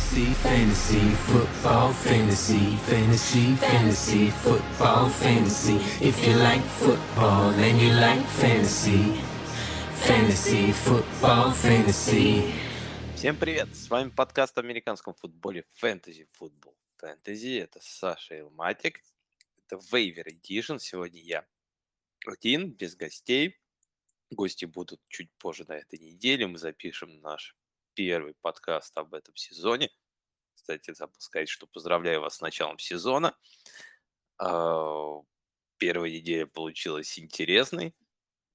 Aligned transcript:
Fantasy, 0.00 0.32
fantasy, 0.42 1.10
football, 1.28 1.92
fantasy, 1.92 2.76
fantasy, 2.88 3.54
fantasy, 3.56 4.30
football, 4.30 5.08
fantasy. 5.08 5.76
If 6.00 6.26
you 6.26 6.34
like 6.36 6.62
football 6.62 7.50
and 7.50 7.80
you 7.80 7.92
like 7.92 8.24
fantasy, 8.40 9.20
fantasy, 9.94 10.72
football, 10.72 11.52
fantasy. 11.52 12.50
Всем 13.14 13.36
привет! 13.36 13.68
С 13.76 13.90
вами 13.90 14.08
подкаст 14.08 14.56
о 14.56 14.62
американском 14.62 15.14
футболе 15.14 15.64
Fantasy 15.80 16.26
Football 16.40 16.74
Fantasy. 17.00 17.60
Это 17.62 17.78
Саша 17.82 18.38
Илматик. 18.38 19.02
Это 19.58 19.76
Waiver 19.92 20.26
Edition. 20.26 20.78
Сегодня 20.78 21.20
я 21.20 21.46
один, 22.26 22.72
без 22.72 22.96
гостей. 22.96 23.60
Гости 24.30 24.64
будут 24.64 25.00
чуть 25.08 25.30
позже 25.38 25.66
на 25.68 25.74
этой 25.74 25.98
неделе. 25.98 26.46
Мы 26.46 26.58
запишем 26.58 27.20
наш 27.20 27.54
первый 28.00 28.32
подкаст 28.40 28.96
об 28.96 29.12
этом 29.12 29.36
сезоне. 29.36 29.90
Кстати, 30.54 30.94
забыл 30.94 31.16
сказать, 31.18 31.50
что 31.50 31.66
поздравляю 31.66 32.22
вас 32.22 32.36
с 32.36 32.40
началом 32.40 32.78
сезона. 32.78 33.36
А, 34.38 35.20
первая 35.76 36.10
неделя 36.10 36.46
получилась 36.46 37.18
интересной. 37.18 37.94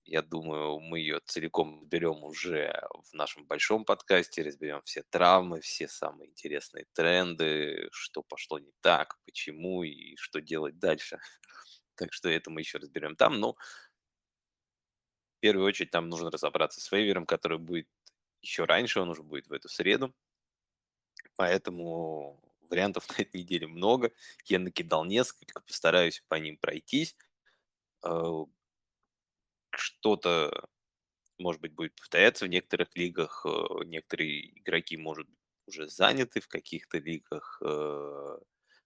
Я 0.03 0.23
думаю, 0.23 0.79
мы 0.79 0.97
ее 0.97 1.19
целиком 1.27 1.85
берем 1.85 2.23
уже 2.23 2.73
в 3.03 3.13
нашем 3.13 3.45
большом 3.45 3.85
подкасте, 3.85 4.41
разберем 4.41 4.81
все 4.81 5.03
травмы, 5.11 5.61
все 5.61 5.87
самые 5.87 6.31
интересные 6.31 6.87
тренды, 6.93 7.87
что 7.91 8.23
пошло 8.23 8.57
не 8.57 8.73
так, 8.81 9.15
почему 9.25 9.83
и 9.83 10.15
что 10.15 10.41
делать 10.41 10.79
дальше. 10.79 11.19
Так 11.97 12.11
что 12.13 12.29
это 12.29 12.49
мы 12.49 12.61
еще 12.61 12.79
разберем 12.79 13.15
там. 13.15 13.39
Но 13.39 13.53
в 13.53 15.39
первую 15.39 15.67
очередь 15.67 15.93
нам 15.93 16.09
нужно 16.09 16.31
разобраться 16.31 16.81
с 16.81 16.91
вейвером, 16.91 17.27
который 17.27 17.59
будет 17.59 17.87
еще 18.41 18.65
раньше, 18.65 18.99
он 18.99 19.09
уже 19.09 19.23
будет 19.23 19.47
в 19.47 19.53
эту 19.53 19.69
среду. 19.69 20.13
Поэтому 21.35 22.39
вариантов 22.69 23.07
на 23.17 23.21
этой 23.21 23.41
неделе 23.41 23.67
много. 23.67 24.11
Я 24.45 24.59
накидал 24.59 25.05
несколько, 25.05 25.61
постараюсь 25.61 26.23
по 26.27 26.35
ним 26.35 26.57
пройтись. 26.57 27.15
Э, 28.03 28.45
что-то, 29.71 30.67
может 31.37 31.61
быть, 31.61 31.73
будет 31.73 31.95
повторяться 31.95 32.45
в 32.45 32.49
некоторых 32.49 32.95
лигах. 32.95 33.45
Э, 33.45 33.83
некоторые 33.85 34.59
игроки, 34.59 34.97
может 34.97 35.27
быть, 35.27 35.39
уже 35.67 35.87
заняты 35.87 36.41
в 36.41 36.47
каких-то 36.47 36.99
лигах. 36.99 37.61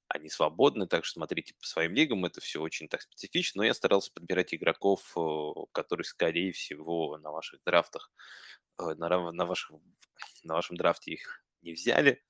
Э, 0.09 0.15
они 0.17 0.29
свободны, 0.29 0.87
так 0.87 1.05
что 1.05 1.19
смотрите 1.19 1.53
по 1.53 1.65
своим 1.65 1.93
лигам, 1.93 2.25
это 2.25 2.41
все 2.41 2.61
очень 2.61 2.87
так 2.87 3.01
специфично, 3.01 3.59
но 3.59 3.65
я 3.65 3.73
старался 3.73 4.11
подбирать 4.13 4.53
игроков, 4.53 5.15
которые, 5.71 6.05
скорее 6.05 6.51
всего, 6.51 7.17
на 7.17 7.31
ваших 7.31 7.61
драфтах 7.63 8.11
Э, 8.79 8.95
на, 8.95 9.31
на, 9.31 9.45
вашем, 9.45 9.81
на 10.43 10.53
вашем 10.55 10.77
драфте 10.77 11.11
их 11.11 11.43
не 11.61 11.73
взяли, 11.73 12.23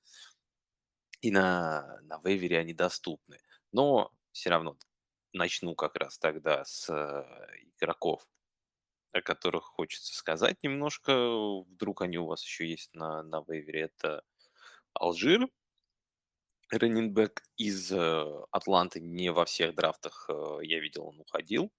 и 1.20 1.30
на, 1.30 2.00
на 2.02 2.20
вейвере 2.24 2.58
они 2.58 2.74
доступны. 2.74 3.40
Но 3.72 4.12
все 4.32 4.50
равно 4.50 4.76
начну 5.32 5.74
как 5.74 5.96
раз 5.96 6.18
тогда 6.18 6.64
с 6.64 6.88
э, 6.90 7.24
игроков, 7.76 8.26
о 9.12 9.22
которых 9.22 9.64
хочется 9.64 10.14
сказать 10.14 10.62
немножко. 10.62 11.12
Вдруг 11.62 12.02
они 12.02 12.18
у 12.18 12.26
вас 12.26 12.42
еще 12.44 12.68
есть 12.68 12.94
на, 12.94 13.22
на 13.22 13.44
вейвере. 13.46 13.82
Это 13.82 14.24
Алжир, 14.94 15.48
раннинбэк 16.70 17.42
из 17.56 17.92
э, 17.92 18.44
Атланты. 18.50 19.00
Не 19.00 19.32
во 19.32 19.44
всех 19.44 19.74
драфтах 19.74 20.28
я 20.62 20.80
видел, 20.80 21.06
он 21.06 21.20
уходил. 21.20 21.72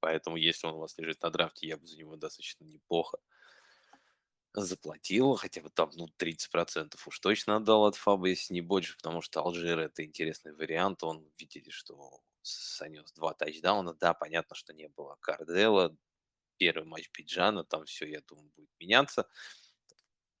Поэтому, 0.00 0.36
если 0.36 0.66
он 0.66 0.74
у 0.74 0.78
вас 0.78 0.98
лежит 0.98 1.22
на 1.22 1.30
драфте, 1.30 1.66
я 1.66 1.76
бы 1.76 1.86
за 1.86 1.96
него 1.96 2.16
достаточно 2.16 2.64
неплохо 2.64 3.18
заплатил, 4.54 5.34
хотя 5.34 5.60
бы 5.62 5.70
там, 5.70 5.90
ну, 5.94 6.08
30% 6.16 6.94
уж 7.06 7.18
точно 7.18 7.56
отдал 7.56 7.86
от 7.86 7.96
Фаба, 7.96 8.28
если 8.28 8.54
не 8.54 8.60
больше, 8.60 8.96
потому 8.96 9.20
что 9.20 9.40
Алжир 9.40 9.80
это 9.80 10.04
интересный 10.04 10.52
вариант. 10.54 11.02
Он, 11.02 11.28
видели, 11.38 11.70
что 11.70 12.20
сонес 12.42 13.12
два 13.12 13.34
тачдауна. 13.34 13.94
Да, 13.94 14.14
понятно, 14.14 14.54
что 14.54 14.72
не 14.72 14.88
было 14.88 15.16
Кардела. 15.20 15.96
Первый 16.56 16.84
матч 16.86 17.10
Пиджана, 17.10 17.64
там 17.64 17.84
все, 17.84 18.06
я 18.06 18.20
думаю, 18.20 18.48
будет 18.56 18.70
меняться 18.78 19.28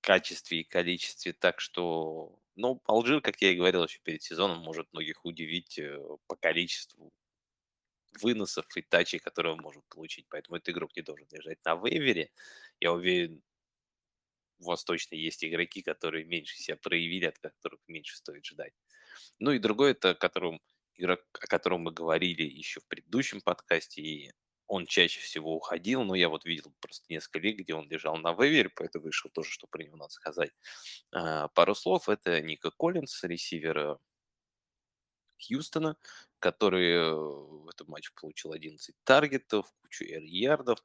качестве 0.04 0.60
и 0.60 0.64
количестве. 0.64 1.32
Так 1.32 1.60
что, 1.60 2.38
ну, 2.56 2.80
Алжир, 2.84 3.20
как 3.20 3.40
я 3.40 3.52
и 3.52 3.56
говорил 3.56 3.84
еще 3.84 4.00
перед 4.02 4.22
сезоном, 4.22 4.58
может 4.58 4.92
многих 4.92 5.24
удивить 5.24 5.78
э, 5.78 5.98
по 6.26 6.36
количеству 6.36 7.12
выносов 8.20 8.66
и 8.76 8.82
тачей, 8.82 9.18
которые 9.18 9.54
он 9.54 9.60
может 9.60 9.82
получить. 9.88 10.26
Поэтому 10.28 10.56
этот 10.56 10.68
игрок 10.70 10.94
не 10.94 11.02
должен 11.02 11.26
лежать 11.32 11.58
на 11.64 11.74
вейвере. 11.74 12.30
Я 12.80 12.92
уверен, 12.92 13.42
у 14.60 14.64
вас 14.64 14.84
точно 14.84 15.16
есть 15.16 15.44
игроки, 15.44 15.82
которые 15.82 16.24
меньше 16.24 16.56
себя 16.56 16.76
проявили, 16.76 17.26
от 17.26 17.38
которых 17.38 17.80
меньше 17.88 18.16
стоит 18.16 18.44
ждать. 18.44 18.74
Ну 19.38 19.52
и 19.52 19.58
другой, 19.58 19.92
это 19.92 20.14
которым, 20.14 20.60
игрок, 20.96 21.20
о 21.32 21.46
котором 21.46 21.80
мы 21.82 21.92
говорили 21.92 22.42
еще 22.42 22.80
в 22.80 22.86
предыдущем 22.86 23.40
подкасте, 23.40 24.02
и 24.02 24.32
он 24.66 24.86
чаще 24.86 25.20
всего 25.20 25.54
уходил, 25.54 26.04
но 26.04 26.14
я 26.14 26.28
вот 26.28 26.44
видел 26.44 26.72
просто 26.80 27.04
несколько 27.08 27.38
лиг, 27.38 27.58
где 27.58 27.74
он 27.74 27.88
лежал 27.88 28.16
на 28.16 28.32
вейвере, 28.32 28.70
поэтому 28.70 29.04
вышел 29.04 29.30
тоже, 29.30 29.50
что 29.50 29.66
про 29.66 29.82
него 29.82 29.96
надо 29.96 30.12
сказать. 30.12 30.52
А, 31.12 31.48
пару 31.48 31.74
слов. 31.74 32.08
Это 32.08 32.40
Ника 32.40 32.70
Коллинс, 32.70 33.22
ресивер 33.24 33.98
Хьюстона, 35.38 35.96
который 36.38 36.92
э, 36.92 37.12
в 37.12 37.68
этом 37.68 37.88
матче 37.88 38.12
получил 38.14 38.52
11 38.52 38.94
таргетов, 39.04 39.72
кучу 39.82 40.04
ярдов. 40.04 40.82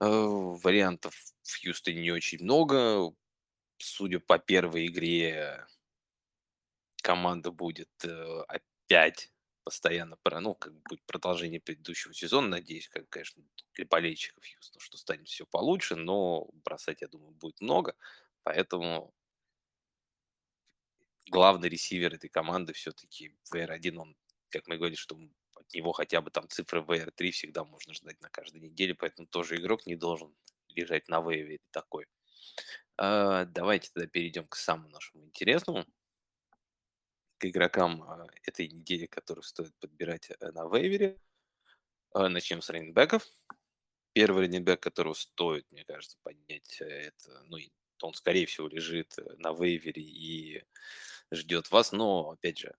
Э, 0.00 0.06
вариантов 0.06 1.14
в 1.42 1.62
Хьюстоне 1.62 2.00
не 2.00 2.12
очень 2.12 2.42
много. 2.42 3.12
Судя 3.78 4.20
по 4.20 4.38
первой 4.38 4.86
игре, 4.86 5.66
команда 7.02 7.50
будет 7.50 7.90
э, 8.04 8.42
опять 8.46 9.32
постоянно, 9.64 10.16
ну, 10.40 10.54
как 10.54 10.72
будет 10.82 11.02
продолжение 11.06 11.60
предыдущего 11.60 12.14
сезона, 12.14 12.48
надеюсь, 12.48 12.88
как, 12.88 13.08
конечно, 13.08 13.42
для 13.74 13.86
болельщиков 13.86 14.44
Хьюстона, 14.44 14.80
что 14.80 14.96
станет 14.98 15.28
все 15.28 15.46
получше, 15.46 15.96
но 15.96 16.48
бросать, 16.64 17.02
я 17.02 17.08
думаю, 17.08 17.32
будет 17.32 17.60
много, 17.60 17.94
поэтому 18.42 19.14
главный 21.28 21.68
ресивер 21.68 22.14
этой 22.14 22.28
команды 22.28 22.72
все-таки 22.72 23.36
VR1, 23.52 23.96
он, 23.98 24.16
как 24.50 24.66
мы 24.66 24.76
говорили, 24.76 24.96
что 24.96 25.18
от 25.54 25.72
него 25.74 25.92
хотя 25.92 26.20
бы 26.20 26.30
там 26.30 26.48
цифры 26.48 26.80
VR3 26.80 27.30
всегда 27.30 27.64
можно 27.64 27.94
ждать 27.94 28.20
на 28.20 28.28
каждой 28.28 28.60
неделе, 28.60 28.94
поэтому 28.94 29.28
тоже 29.28 29.56
игрок 29.56 29.86
не 29.86 29.96
должен 29.96 30.34
лежать 30.68 31.08
на 31.08 31.20
вейвере 31.20 31.60
такой. 31.70 32.06
А, 32.96 33.44
давайте 33.46 33.90
тогда 33.92 34.08
перейдем 34.08 34.46
к 34.46 34.56
самому 34.56 34.88
нашему 34.90 35.24
интересному, 35.24 35.86
к 37.40 37.46
игрокам 37.46 38.02
а, 38.02 38.26
этой 38.44 38.68
недели, 38.68 39.06
которых 39.06 39.46
стоит 39.46 39.74
подбирать 39.80 40.30
э, 40.30 40.52
на 40.52 40.68
вейвере. 40.68 41.18
А, 42.12 42.28
начнем 42.28 42.60
с 42.60 42.68
раненбеков. 42.68 43.26
Первый 44.12 44.42
раненбек, 44.42 44.80
которого 44.80 45.14
стоит, 45.14 45.66
мне 45.72 45.84
кажется, 45.84 46.18
поднять, 46.22 46.80
э, 46.82 46.84
это, 46.84 47.42
ну, 47.46 47.56
он, 48.02 48.14
скорее 48.14 48.44
всего, 48.44 48.68
лежит 48.68 49.18
э, 49.18 49.22
на 49.38 49.52
вейвере 49.54 50.02
и 50.02 50.62
ждет 51.32 51.70
вас, 51.70 51.92
но, 51.92 52.30
опять 52.30 52.58
же, 52.58 52.74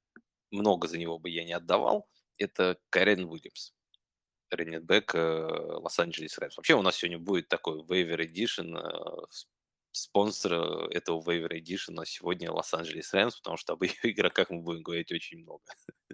много 0.51 0.87
за 0.87 0.99
него 0.99 1.17
бы 1.17 1.31
я 1.31 1.43
не 1.43 1.53
отдавал. 1.53 2.07
Это 2.37 2.77
Карен 2.91 3.25
Уильямс, 3.25 3.73
раннинбэк 4.51 5.13
Лос-Анджелес 5.15 6.37
Рэмс. 6.37 6.57
Вообще 6.57 6.75
у 6.75 6.83
нас 6.83 6.97
сегодня 6.97 7.17
будет 7.17 7.47
такой 7.47 7.81
Waiver 7.81 8.19
Edition, 8.19 8.77
э, 8.77 9.25
спонсор 9.91 10.53
этого 10.91 11.21
Waiver 11.21 11.51
Edition 11.51 12.03
сегодня 12.05 12.51
Лос-Анджелес 12.51 13.13
Рэмс, 13.13 13.37
потому 13.37 13.57
что 13.57 13.73
об 13.73 13.83
ее 13.83 13.95
игроках 14.03 14.49
мы 14.49 14.61
будем 14.61 14.83
говорить 14.83 15.11
очень 15.11 15.39
много. 15.39 15.63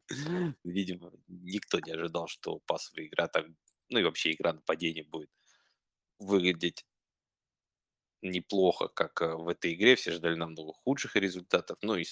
Видимо, 0.64 1.12
никто 1.28 1.80
не 1.80 1.92
ожидал, 1.92 2.28
что 2.28 2.60
пасовая 2.66 3.08
игра 3.08 3.28
так, 3.28 3.46
ну 3.90 4.00
и 4.00 4.04
вообще 4.04 4.34
игра 4.34 4.54
нападения 4.54 5.04
будет 5.04 5.30
выглядеть 6.20 6.86
неплохо, 8.22 8.88
как 8.88 9.22
э, 9.22 9.36
в 9.36 9.48
этой 9.48 9.74
игре. 9.74 9.96
Все 9.96 10.12
ждали 10.12 10.36
намного 10.36 10.74
худших 10.74 11.16
результатов. 11.16 11.78
Ну 11.82 11.96
и 11.96 12.06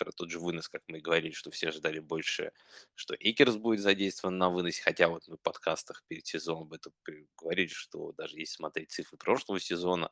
про 0.00 0.12
тот 0.12 0.30
же 0.30 0.40
вынос, 0.40 0.68
как 0.68 0.82
мы 0.88 0.98
и 0.98 1.02
говорили, 1.02 1.32
что 1.32 1.50
все 1.50 1.70
ждали 1.70 1.98
больше, 1.98 2.52
что 2.94 3.14
Экерс 3.14 3.56
будет 3.56 3.80
задействован 3.80 4.38
на 4.38 4.48
выносе, 4.48 4.82
хотя 4.82 5.08
вот 5.08 5.28
мы 5.28 5.36
в 5.36 5.40
подкастах 5.40 6.02
перед 6.08 6.26
сезоном 6.26 6.62
об 6.62 6.72
этом 6.72 6.94
говорили, 7.36 7.68
что 7.68 8.12
даже 8.12 8.38
если 8.38 8.54
смотреть 8.56 8.92
цифры 8.92 9.18
прошлого 9.18 9.60
сезона, 9.60 10.10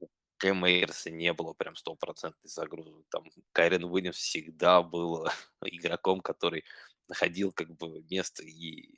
у 0.00 0.08
Кэма 0.38 0.68
Эйрса 0.70 1.10
не 1.10 1.32
было 1.32 1.52
прям 1.52 1.76
стопроцентной 1.76 2.50
загрузки. 2.50 3.04
Там 3.10 3.24
Кайрен 3.52 3.84
Уильямс 3.84 4.16
всегда 4.16 4.82
был 4.82 5.28
игроком, 5.64 6.20
который 6.20 6.64
находил 7.08 7.52
как 7.52 7.76
бы 7.76 8.04
место 8.10 8.42
и 8.42 8.88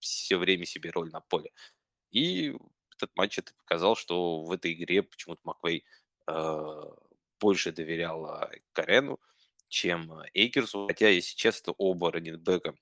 все 0.00 0.36
время 0.36 0.66
себе 0.66 0.90
роль 0.90 1.10
на 1.10 1.20
поле. 1.20 1.52
И 2.10 2.56
этот 2.96 3.14
матч 3.16 3.38
это 3.38 3.54
показал, 3.54 3.94
что 3.94 4.42
в 4.42 4.50
этой 4.50 4.72
игре 4.72 5.04
почему-то 5.04 5.40
Маквей 5.44 5.84
э, 6.26 6.82
больше 7.40 7.72
доверял 7.72 8.48
Карену, 8.72 9.20
чем 9.74 10.12
Эйкерсу. 10.34 10.86
Хотя, 10.86 11.08
если 11.08 11.34
честно, 11.36 11.74
оба 11.76 12.12
раннинбека 12.12 12.74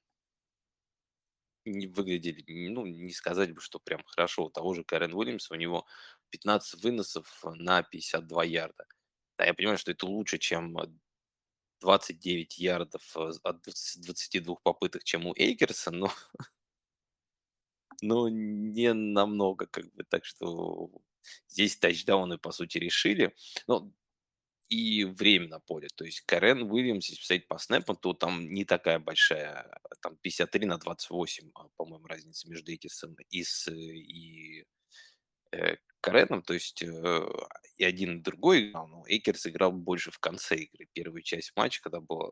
не 1.65 1.87
выглядели, 1.87 2.69
ну, 2.69 2.87
не 2.87 3.13
сказать 3.13 3.55
бы, 3.55 3.61
что 3.61 3.79
прям 3.79 4.03
хорошо. 4.05 4.45
У 4.47 4.51
того 4.51 4.75
же 4.75 4.85
Карен 4.85 5.15
Уильямса, 5.15 5.55
у 5.55 5.57
него 5.57 5.87
15 6.31 6.83
выносов 6.83 7.43
на 7.45 7.83
52 7.83 8.45
ярда. 8.45 8.87
Да, 9.39 9.47
я 9.47 9.55
понимаю, 9.55 9.79
что 9.79 9.93
это 9.93 10.07
лучше, 10.07 10.39
чем 10.39 10.77
э, 10.79 10.89
29 11.81 12.59
ярдов 12.59 13.17
э, 13.17 13.31
от 13.43 13.63
20 13.63 14.03
22 14.05 14.57
попыток, 14.57 15.05
чем 15.05 15.27
у 15.27 15.35
Эйкерса, 15.37 15.91
но, 15.93 16.11
но 18.03 18.29
не 18.29 18.93
намного, 18.93 19.67
как 19.67 19.93
бы, 19.95 20.05
так 20.05 20.25
что 20.25 20.91
здесь 21.49 21.77
тачдауны, 21.77 22.39
по 22.39 22.53
сути, 22.53 22.79
решили. 22.79 23.35
Ну, 23.67 23.93
и 24.73 25.05
время 25.05 25.49
на 25.49 25.61
поле. 25.61 25.89
То 25.95 26.05
есть 26.07 26.23
Карен 26.23 26.63
Уильямс, 26.63 27.07
если 27.07 27.21
посмотреть 27.21 27.49
по 27.49 27.59
снэпам, 27.59 27.97
то 27.97 28.15
там 28.15 28.47
не 28.47 28.65
такая 28.65 28.99
большая, 28.99 29.79
там 30.01 30.17
53 30.17 30.67
на 30.67 30.79
28, 30.79 31.51
а, 31.55 31.69
по-моему, 31.77 32.07
разница 32.07 32.49
между 32.49 32.75
Экисом 32.75 33.15
и, 33.29 33.45
с, 33.45 33.71
и 33.71 34.65
э, 35.53 35.77
Кареном. 36.01 36.43
То 36.43 36.55
есть 36.55 36.83
э, 36.83 37.29
и 37.77 37.85
один, 37.85 38.19
и 38.19 38.23
другой 38.23 38.71
играл, 38.71 38.89
но 38.89 39.05
Экерс 39.07 39.47
играл 39.47 39.73
больше 39.73 40.11
в 40.11 40.19
конце 40.19 40.57
игры. 40.57 40.89
Первую 40.95 41.21
часть 41.21 41.53
матча, 41.55 41.83
когда 41.83 42.01
была 42.01 42.31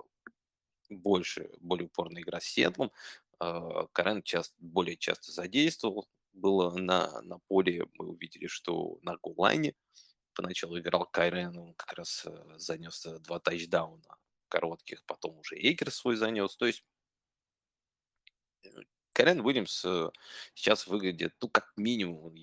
больше, 0.89 1.51
более 1.61 1.89
упорная 1.89 2.23
игра 2.23 2.41
с 2.41 2.45
Сиэтлом, 2.45 2.91
э, 3.39 3.87
Карен 3.93 4.23
часто, 4.23 4.55
более 4.61 4.97
часто 4.97 5.31
задействовал. 5.31 6.09
Было 6.33 6.75
на, 6.75 7.21
на 7.21 7.39
поле, 7.49 7.85
мы 7.99 8.09
увидели, 8.09 8.47
что 8.47 8.99
на 9.03 9.19
голлайне 9.19 9.75
поначалу 10.41 10.79
играл 10.79 11.07
Кайрен, 11.07 11.57
он 11.59 11.75
как 11.75 11.93
раз 11.93 12.25
э, 12.27 12.59
занес 12.59 13.05
э, 13.07 13.19
два 13.19 13.41
тачдауна 13.41 14.17
коротких, 14.49 15.05
потом 15.05 15.39
уже 15.39 15.57
Эйкер 15.57 15.91
свой 15.91 16.17
занес. 16.17 16.57
То 16.57 16.67
есть 16.67 16.83
э, 18.65 18.69
Карен 19.13 19.41
Уильямс 19.41 19.85
сейчас 20.55 20.87
выглядит, 20.87 21.35
ну, 21.43 21.49
как 21.49 21.73
минимум, 21.77 22.35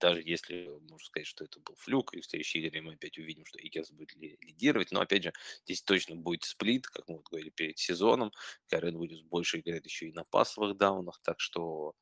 даже 0.00 0.22
если 0.22 0.68
можно 0.68 1.04
сказать, 1.04 1.26
что 1.26 1.44
это 1.44 1.60
был 1.60 1.74
fluke, 1.76 2.14
и 2.14 2.20
в 2.20 2.26
следующей 2.26 2.66
игре 2.66 2.80
мы 2.80 2.94
опять 2.94 3.18
увидим, 3.18 3.44
что 3.44 3.58
Эйкерс 3.58 3.90
будет 3.90 4.14
ли- 4.14 4.38
лидировать, 4.40 4.90
но, 4.90 5.00
опять 5.00 5.24
же, 5.24 5.32
здесь 5.64 5.82
точно 5.82 6.16
будет 6.16 6.44
split, 6.44 6.86
как 6.86 7.08
мы 7.08 7.16
вот 7.16 7.26
говорили 7.28 7.50
перед 7.50 7.78
сезоном, 7.78 8.32
Кайрен 8.68 8.96
Уильямс 8.96 9.22
больше 9.22 9.58
играет 9.58 9.84
еще 9.84 10.08
и 10.08 10.12
на 10.12 10.24
пасовых 10.24 10.78
даунах, 10.78 11.20
так 11.22 11.40
что 11.40 11.94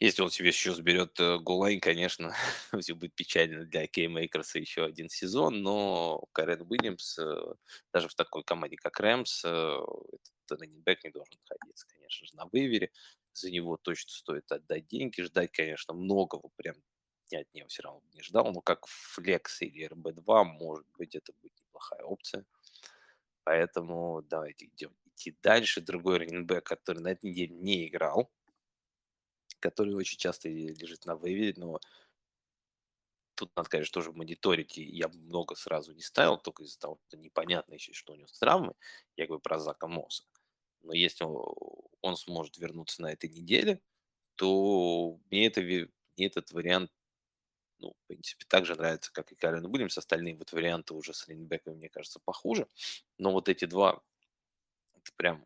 если 0.00 0.22
он 0.22 0.30
себе 0.30 0.48
еще 0.48 0.74
заберет 0.74 1.18
э, 1.20 1.38
goal 1.38 1.57
line, 1.57 1.80
конечно, 1.80 2.34
все 2.80 2.94
будет 2.94 3.14
печально 3.14 3.64
для 3.64 3.86
Кэма 3.86 4.12
Эйкерса 4.12 4.58
еще 4.58 4.84
один 4.84 5.08
сезон, 5.08 5.62
но 5.62 6.24
Кайрен 6.32 6.62
Уильямс 6.68 7.18
э, 7.18 7.54
даже 7.92 8.08
в 8.08 8.14
такой 8.14 8.42
команде, 8.44 8.76
как 8.76 8.98
Rams, 9.00 9.44
э, 9.44 9.48
этот 9.48 10.60
running 10.60 10.88
back 10.88 11.04
не 11.04 11.10
должен 11.10 11.34
находиться, 11.48 11.86
конечно 11.88 12.26
же, 12.26 12.36
на 12.36 12.46
waiver 12.46 12.79
е. 12.79 12.90
За 13.32 13.50
него 13.50 13.76
точно 13.76 14.10
стоит 14.10 14.50
отдать 14.52 14.86
деньги, 14.88 15.22
ждать, 15.22 15.52
конечно, 15.52 15.94
многого 15.94 16.50
прям 16.56 16.76
я 17.30 17.40
от 17.40 17.54
него 17.54 17.68
все 17.68 17.82
равно 17.82 18.02
не 18.12 18.22
ждал, 18.22 18.52
но 18.52 18.60
как 18.60 18.86
флекс 18.86 19.62
или 19.62 19.86
РБ2, 19.88 20.44
может 20.44 20.86
быть, 20.98 21.14
это 21.14 21.32
будет 21.40 21.52
неплохая 21.60 22.02
опция. 22.02 22.44
Поэтому 23.44 24.22
давайте 24.22 24.66
идем 24.66 24.92
идти 25.06 25.36
дальше. 25.42 25.80
Другой 25.80 26.18
раненбэк, 26.18 26.64
который 26.64 26.98
на 26.98 27.08
этой 27.08 27.30
неделе 27.30 27.54
не 27.54 27.88
играл, 27.88 28.30
который 29.62 29.94
очень 29.94 30.18
часто 30.18 30.48
лежит 30.48 31.06
на 31.06 31.14
вейвере, 31.14 31.54
но 31.56 31.80
тут 33.34 33.56
надо, 33.56 33.68
конечно, 33.68 33.94
тоже 33.94 34.12
мониторить, 34.12 34.76
и 34.78 34.82
я 34.82 35.08
много 35.08 35.54
сразу 35.54 35.92
не 35.92 36.02
ставил, 36.02 36.36
только 36.38 36.64
из-за 36.64 36.78
того, 36.78 36.98
что 37.08 37.16
непонятно 37.16 37.74
еще, 37.74 37.92
что 37.92 38.12
у 38.12 38.16
него 38.16 38.26
с 38.26 38.38
травмой, 38.38 38.74
я 39.16 39.26
говорю 39.26 39.40
про 39.40 39.58
Зака 39.58 39.86
Мосса. 39.86 40.24
Но 40.82 40.92
если 40.92 41.24
он 41.24 42.16
сможет 42.16 42.58
вернуться 42.58 43.02
на 43.02 43.12
этой 43.12 43.30
неделе, 43.30 43.80
то 44.34 45.18
мне, 45.30 45.46
это, 45.46 45.60
мне 45.60 45.88
этот 46.26 46.50
вариант, 46.52 46.90
ну, 47.78 47.94
в 48.04 48.06
принципе, 48.08 48.44
так 48.48 48.66
же 48.66 48.74
нравится, 48.74 49.12
как 49.12 49.32
и 49.32 49.36
Карен 49.36 49.66
Уильямс. 49.66 49.96
Остальные 49.98 50.36
вот 50.36 50.52
варианты 50.52 50.94
уже 50.94 51.14
с 51.14 51.28
раненбеками, 51.28 51.74
мне 51.74 51.88
кажется, 51.88 52.20
похуже. 52.20 52.66
Но 53.18 53.32
вот 53.32 53.48
эти 53.48 53.64
два, 53.64 54.02
это 54.94 55.12
прям 55.16 55.44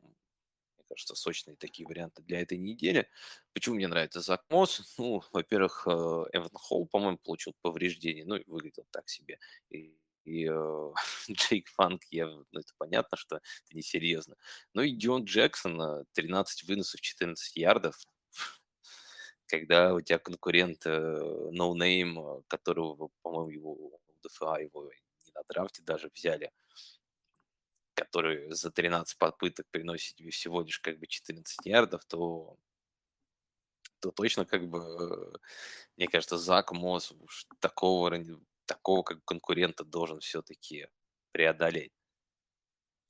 кажется, 0.88 1.15
сочные 1.15 1.56
такие 1.56 1.87
варианты 1.87 2.23
для 2.23 2.41
этой 2.41 2.59
недели. 2.59 3.09
Почему 3.53 3.77
мне 3.77 3.88
нравится 3.88 4.21
Зак 4.21 4.44
Мосс? 4.50 4.81
Ну, 4.99 5.23
во-первых, 5.33 5.87
э, 5.87 5.91
Эван 5.91 6.50
Холл, 6.55 6.87
по-моему, 6.87 7.19
получил 7.19 7.55
повреждение, 7.62 8.25
ну, 8.25 8.37
и 8.37 8.49
выглядел 8.49 8.87
так 8.91 9.09
себе. 9.09 9.38
И, 9.71 9.99
и 10.25 10.49
э, 10.50 10.93
Джейк 11.31 11.69
Фанк, 11.71 12.03
я, 12.11 12.27
ну, 12.27 12.44
это 12.53 12.73
понятно, 12.79 13.17
что 13.17 13.37
это 13.37 13.77
несерьезно. 13.77 14.37
Ну 14.75 14.83
и 14.83 14.93
Дион 14.93 15.25
Джексон, 15.25 16.06
13 16.12 16.62
э, 16.62 16.67
выносов, 16.67 17.00
14 17.00 17.56
ярдов. 17.56 17.97
Когда 19.47 19.94
у 19.94 20.00
тебя 20.00 20.19
конкурент 20.19 20.85
No 20.87 21.73
Name, 21.75 22.43
которого, 22.49 23.11
по-моему, 23.23 23.50
его 23.50 24.00
ДФА 24.23 24.61
его 24.61 24.91
не 25.25 25.33
на 25.35 25.43
драфте 25.49 25.83
даже 25.83 26.11
взяли, 26.12 26.50
который 27.97 28.53
за 28.53 28.71
13 28.71 29.19
попыток 29.19 29.67
приносит 29.71 30.15
тебе 30.17 30.31
всего 30.31 30.63
лишь 30.63 30.79
как 30.79 30.99
бы 30.99 31.07
14 31.07 31.67
ярдов, 31.67 32.05
то, 32.05 32.57
то 34.01 34.11
точно 34.13 34.45
как 34.45 34.69
бы, 34.69 35.41
мне 35.97 36.07
кажется, 36.07 36.39
Зак 36.39 36.73
Мосс 36.73 37.13
такого, 37.59 38.13
такого 38.67 39.03
как 39.03 39.25
конкурента 39.25 39.85
должен 39.85 40.21
все-таки 40.21 40.89
преодолеть. 41.33 41.93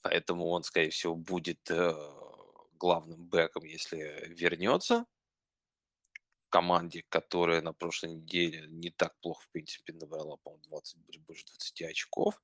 Поэтому 0.02 0.46
он, 0.48 0.62
скорее 0.62 0.90
всего, 0.90 1.16
будет 1.16 1.70
э, 1.70 1.92
главным 2.74 3.26
бэком, 3.26 3.64
если 3.64 4.24
вернется 4.28 5.04
команде, 6.48 7.04
которая 7.10 7.60
на 7.60 7.74
прошлой 7.74 8.14
неделе 8.14 8.66
не 8.68 8.90
так 8.90 9.14
плохо, 9.20 9.42
в 9.42 9.50
принципе, 9.50 9.92
набрала, 9.92 10.36
по-моему, 10.38 10.62
20, 10.68 10.96
больше 11.20 11.44
20 11.46 11.82
очков. 11.82 12.40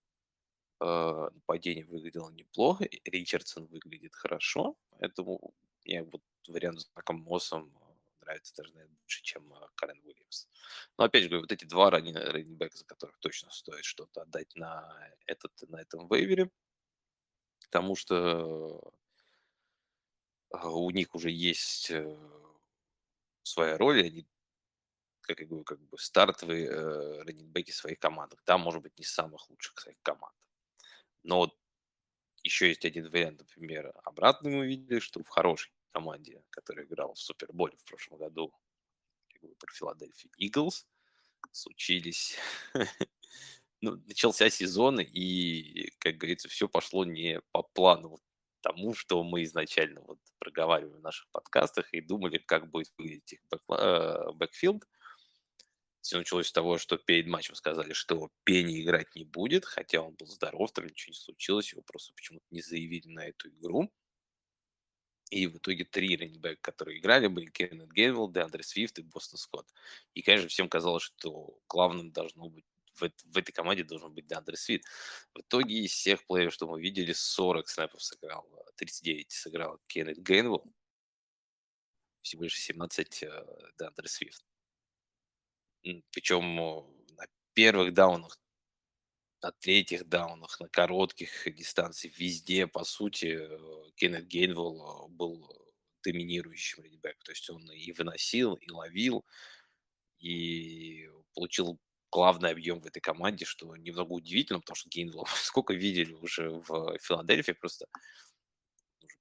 Э, 0.84 1.29
нападение 1.32 1.84
выглядело 1.84 2.29
неплохо, 2.31 2.88
Ричардсон 3.05 3.67
выглядит 3.67 4.17
хорошо, 4.17 4.76
поэтому 4.99 5.55
мне 5.84 6.02
вот 6.02 6.23
вариант 6.49 6.81
с 6.81 6.90
Заком 6.96 7.20
Моссом 7.20 7.73
нравится 8.20 8.52
даже, 8.56 8.73
наверное, 8.73 8.96
больше, 8.96 9.23
чем 9.23 9.52
э, 9.52 9.69
Карен 9.76 10.00
Уильямс. 10.05 10.49
Но 10.99 11.05
опять 11.05 11.23
же 11.23 11.29
говорю, 11.29 11.43
вот 11.43 11.52
эти 11.52 11.67
два 11.67 11.90
раннинбека, 11.90 12.76
за 12.76 12.84
которых 12.84 13.17
точно 13.20 13.52
стоит 13.52 13.84
что-то 13.84 14.23
отдать 14.23 14.56
на, 14.56 14.93
этот, 15.26 15.52
на 15.69 15.81
этом 15.81 16.08
вейвере, 16.08 16.50
потому 17.61 17.94
что 17.94 18.93
э, 20.50 20.67
у 20.67 20.90
них 20.90 21.14
уже 21.14 21.31
есть 21.31 21.93
своя 23.44 23.79
роль, 23.79 24.00
они 24.05 24.26
как 25.20 25.38
я 25.38 25.46
говорю, 25.46 25.62
как 25.62 25.79
бы 25.79 25.96
стартовые 25.99 26.67
э, 26.67 27.23
раннинбеки 27.23 27.70
своих 27.70 28.00
команд. 28.00 28.34
Да, 28.44 28.58
может 28.58 28.82
быть, 28.82 28.99
не 28.99 29.05
самых 29.05 29.48
лучших 29.48 29.79
своих 29.79 29.96
команд. 30.03 30.34
Но 31.22 31.38
вот 31.38 31.56
еще 32.43 32.69
есть 32.69 32.84
один 32.84 33.08
вариант, 33.08 33.41
например, 33.41 33.93
обратно 34.05 34.50
мы 34.50 34.67
видели, 34.67 34.98
что 34.98 35.22
в 35.22 35.29
хорошей 35.29 35.72
команде, 35.93 36.43
которая 36.50 36.86
играла 36.86 37.14
в 37.14 37.19
Суперболе 37.19 37.76
в 37.76 37.84
прошлом 37.84 38.19
году, 38.19 38.52
про 39.58 39.72
Филадельфию 39.72 40.32
Иглс, 40.36 40.86
случились... 41.52 42.36
ну, 43.81 43.96
начался 44.06 44.48
сезон, 44.48 45.00
и, 45.00 45.91
как 45.98 46.17
говорится, 46.17 46.48
все 46.48 46.69
пошло 46.69 47.05
не 47.05 47.41
по 47.50 47.62
плану 47.62 48.20
тому, 48.60 48.94
что 48.94 49.22
мы 49.24 49.43
изначально 49.43 50.00
вот 50.02 50.19
проговаривали 50.38 50.94
в 50.94 51.02
наших 51.02 51.29
подкастах 51.31 51.93
и 51.93 52.00
думали, 52.00 52.38
как 52.38 52.70
будет 52.70 52.93
выглядеть 52.96 53.34
их 53.34 53.41
э, 53.69 54.32
бэкфилд. 54.34 54.84
Все 56.03 56.19
началось 56.19 56.49
с 56.49 56.53
того, 56.53 56.79
что 56.79 56.99
перед 56.99 57.29
матчем 57.29 57.55
сказали, 57.55 57.93
что 57.93 58.29
Пенни 58.43 58.82
играть 58.82 59.15
не 59.15 59.25
будет, 59.25 59.65
хотя 59.65 60.03
он 60.03 60.15
был 60.15 60.27
здоров, 60.27 60.73
там 60.73 60.85
ничего 60.87 61.13
не 61.13 61.17
случилось, 61.17 61.73
его 61.73 61.82
просто 61.82 62.13
почему-то 62.13 62.44
не 62.51 62.61
заявили 62.61 63.06
на 63.06 63.25
эту 63.27 63.49
игру. 63.51 63.91
И 65.31 65.47
в 65.47 65.59
итоге 65.59 65.85
три 65.85 66.17
раннинбека, 66.17 66.61
которые 66.61 66.99
играли, 66.99 67.29
были 67.29 67.47
Кеннет 67.47 67.91
Гейвилл, 67.93 68.31
Деандре 68.31 68.65
Свифт 68.65 68.99
и 68.99 69.03
Бостон 69.03 69.39
Скотт. 69.39 69.67
И, 70.13 70.23
конечно, 70.23 70.49
всем 70.49 70.69
казалось, 70.69 71.05
что 71.05 71.59
главным 71.69 72.11
должно 72.11 72.49
быть 72.51 72.67
в, 72.94 73.09
в 73.25 73.39
этой 73.39 73.53
команде 73.53 73.85
должен 73.85 74.13
быть 74.13 74.27
Деандре 74.27 74.56
Свифт. 74.56 74.85
В 75.35 75.41
итоге 75.41 75.85
из 75.85 75.93
всех 75.93 76.27
плееров, 76.27 76.53
что 76.53 76.67
мы 76.67 76.81
видели, 76.81 77.13
40 77.13 77.69
снэпов 77.69 78.03
сыграл, 78.03 78.44
39 78.77 79.31
сыграл 79.31 79.81
Кеннет 79.87 80.21
Гейвилл, 80.21 80.65
всего 82.23 82.43
лишь 82.43 82.59
17 82.59 83.23
э, 83.23 83.47
Деандре 83.79 84.09
Свифт. 84.09 84.44
Причем 86.10 86.56
на 87.17 87.27
первых 87.55 87.93
даунах, 87.94 88.39
на 89.43 89.53
третьих 89.53 90.08
даунах, 90.08 90.60
на 90.60 90.69
коротких 90.69 91.53
дистанциях, 91.55 92.17
везде, 92.19 92.67
по 92.67 92.84
сути, 92.84 93.39
э, 93.41 93.91
Кеннет 93.96 94.27
Гейнвелл 94.29 95.08
был 95.08 95.48
доминирующим 96.05 96.82
раннинбэк. 96.82 97.19
То 97.24 97.32
есть 97.32 97.51
он 97.51 97.70
и 97.70 97.93
выносил, 97.93 98.55
и 98.55 98.70
ловил, 98.70 99.24
и 100.19 101.08
получил 101.34 101.79
главный 102.10 102.51
объем 102.51 102.81
в 102.81 102.86
этой 102.86 103.01
команде, 103.01 103.44
что 103.44 103.74
немного 103.77 104.12
удивительно, 104.12 104.60
потому 104.60 104.77
что 104.77 104.89
Гейнвелл 104.91 105.27
сколько 105.34 105.74
видели 105.74 106.12
уже 106.15 106.51
в 106.51 106.98
Филадельфии, 107.01 107.53
просто 107.53 107.86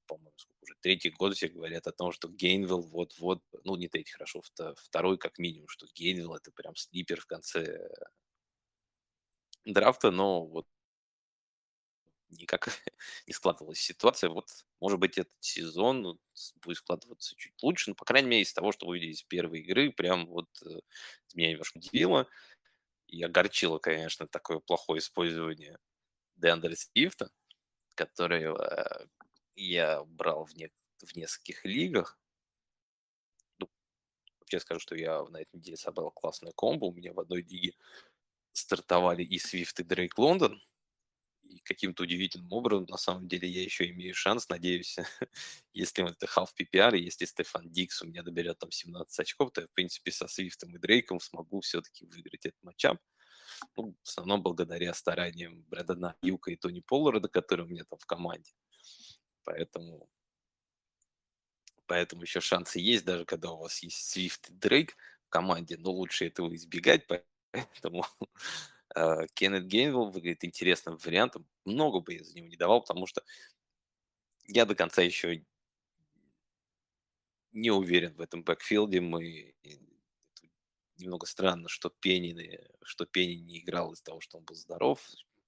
по-моему, 0.05 0.33
уже 0.71 0.79
третий 0.81 1.09
год 1.09 1.35
все 1.35 1.47
говорят 1.47 1.87
о 1.87 1.91
том, 1.91 2.11
что 2.11 2.27
Гейнвилл 2.27 2.81
вот-вот, 2.81 3.43
ну 3.63 3.75
не 3.75 3.87
третий, 3.87 4.11
хорошо, 4.13 4.41
второй 4.77 5.17
как 5.17 5.37
минимум, 5.37 5.67
что 5.67 5.87
Гейнвилл 5.93 6.35
это 6.35 6.51
прям 6.51 6.75
слипер 6.75 7.21
в 7.21 7.25
конце 7.25 7.89
драфта, 9.65 10.11
но 10.11 10.45
вот 10.45 10.67
никак 12.29 12.67
не 13.27 13.33
складывалась 13.33 13.79
ситуация. 13.79 14.29
Вот, 14.29 14.47
может 14.79 14.99
быть, 14.99 15.17
этот 15.17 15.33
сезон 15.39 16.19
будет 16.63 16.77
складываться 16.77 17.35
чуть 17.35 17.61
лучше, 17.61 17.91
но, 17.91 17.95
по 17.95 18.05
крайней 18.05 18.29
мере, 18.29 18.43
из 18.43 18.53
того, 18.53 18.71
что 18.71 18.87
вы 18.87 18.95
видели 18.95 19.11
из 19.11 19.23
первой 19.23 19.59
игры, 19.59 19.91
прям 19.91 20.27
вот 20.27 20.49
э, 20.65 20.79
меня 21.33 21.51
немножко 21.51 21.77
удивило 21.77 22.27
и 23.07 23.21
огорчило, 23.23 23.77
конечно, 23.79 24.27
такое 24.27 24.59
плохое 24.59 24.99
использование 24.99 25.77
Деандре 26.35 26.77
Свифта, 26.77 27.29
который 27.95 28.47
я 29.55 30.03
брал 30.03 30.45
в, 30.45 30.55
не, 30.55 30.69
в 30.97 31.15
нескольких 31.15 31.65
лигах. 31.65 32.19
Ну, 33.59 33.69
вообще 34.39 34.59
скажу, 34.59 34.79
что 34.79 34.95
я 34.95 35.23
на 35.25 35.37
этой 35.37 35.57
неделе 35.57 35.77
собрал 35.77 36.11
классную 36.11 36.53
комбо. 36.53 36.85
У 36.85 36.93
меня 36.93 37.13
в 37.13 37.19
одной 37.19 37.41
лиге 37.41 37.73
стартовали 38.51 39.23
и 39.23 39.39
Свифт, 39.39 39.79
и 39.79 39.83
Дрейк 39.83 40.17
Лондон. 40.17 40.61
И 41.43 41.59
каким-то 41.59 42.03
удивительным 42.03 42.51
образом, 42.53 42.85
на 42.85 42.97
самом 42.97 43.27
деле, 43.27 43.49
я 43.49 43.61
еще 43.61 43.89
имею 43.89 44.15
шанс, 44.15 44.47
надеюсь, 44.47 44.95
если 45.73 46.09
это 46.09 46.25
half 46.25 46.49
PPR, 46.57 46.97
если 46.97 47.25
Стефан 47.25 47.69
Дикс 47.69 48.01
у 48.01 48.07
меня 48.07 48.23
доберет 48.23 48.59
там 48.59 48.71
17 48.71 49.19
очков, 49.19 49.51
то 49.51 49.61
я, 49.61 49.67
в 49.67 49.71
принципе, 49.71 50.11
со 50.11 50.27
Свифтом 50.27 50.75
и 50.75 50.79
Дрейком 50.79 51.19
смогу 51.19 51.59
все-таки 51.59 52.05
выиграть 52.05 52.45
этот 52.45 52.63
матчап. 52.63 52.99
Ну, 53.75 53.95
в 54.03 54.07
основном 54.07 54.41
благодаря 54.41 54.93
стараниям 54.93 55.63
Брэдона 55.63 56.15
Юка 56.21 56.51
и 56.51 56.55
Тони 56.55 56.79
Полларда, 56.79 57.27
которые 57.27 57.65
у 57.65 57.69
меня 57.69 57.83
там 57.83 57.99
в 57.99 58.05
команде. 58.05 58.51
Поэтому, 59.43 60.09
поэтому 61.87 62.23
еще 62.23 62.41
шансы 62.41 62.79
есть, 62.79 63.05
даже 63.05 63.25
когда 63.25 63.51
у 63.51 63.57
вас 63.57 63.81
есть 63.83 64.09
Свифт 64.09 64.49
и 64.49 64.53
Дрейк 64.53 64.95
в 65.25 65.29
команде, 65.29 65.77
но 65.77 65.91
лучше 65.91 66.27
этого 66.27 66.53
избегать, 66.55 67.07
поэтому 67.51 68.05
э, 68.95 69.27
Кеннет 69.33 69.67
Гейнвилл 69.67 70.09
выглядит 70.09 70.45
интересным 70.45 70.97
вариантом. 70.97 71.47
Много 71.65 71.99
бы 71.99 72.13
я 72.13 72.23
за 72.23 72.35
него 72.35 72.47
не 72.47 72.57
давал, 72.57 72.81
потому 72.81 73.07
что 73.07 73.23
я 74.47 74.65
до 74.65 74.75
конца 74.75 75.01
еще 75.01 75.43
не 77.51 77.71
уверен 77.71 78.13
в 78.15 78.21
этом 78.21 78.43
бэкфилде. 78.43 79.01
Мы 79.01 79.55
немного 80.97 81.25
странно, 81.25 81.67
что 81.67 81.89
Пенни, 81.89 82.59
что 82.83 83.05
Пенни 83.05 83.35
не 83.35 83.59
играл 83.59 83.93
из-за 83.93 84.03
того, 84.03 84.21
что 84.21 84.37
он 84.37 84.45
был 84.45 84.55
здоров. 84.55 85.01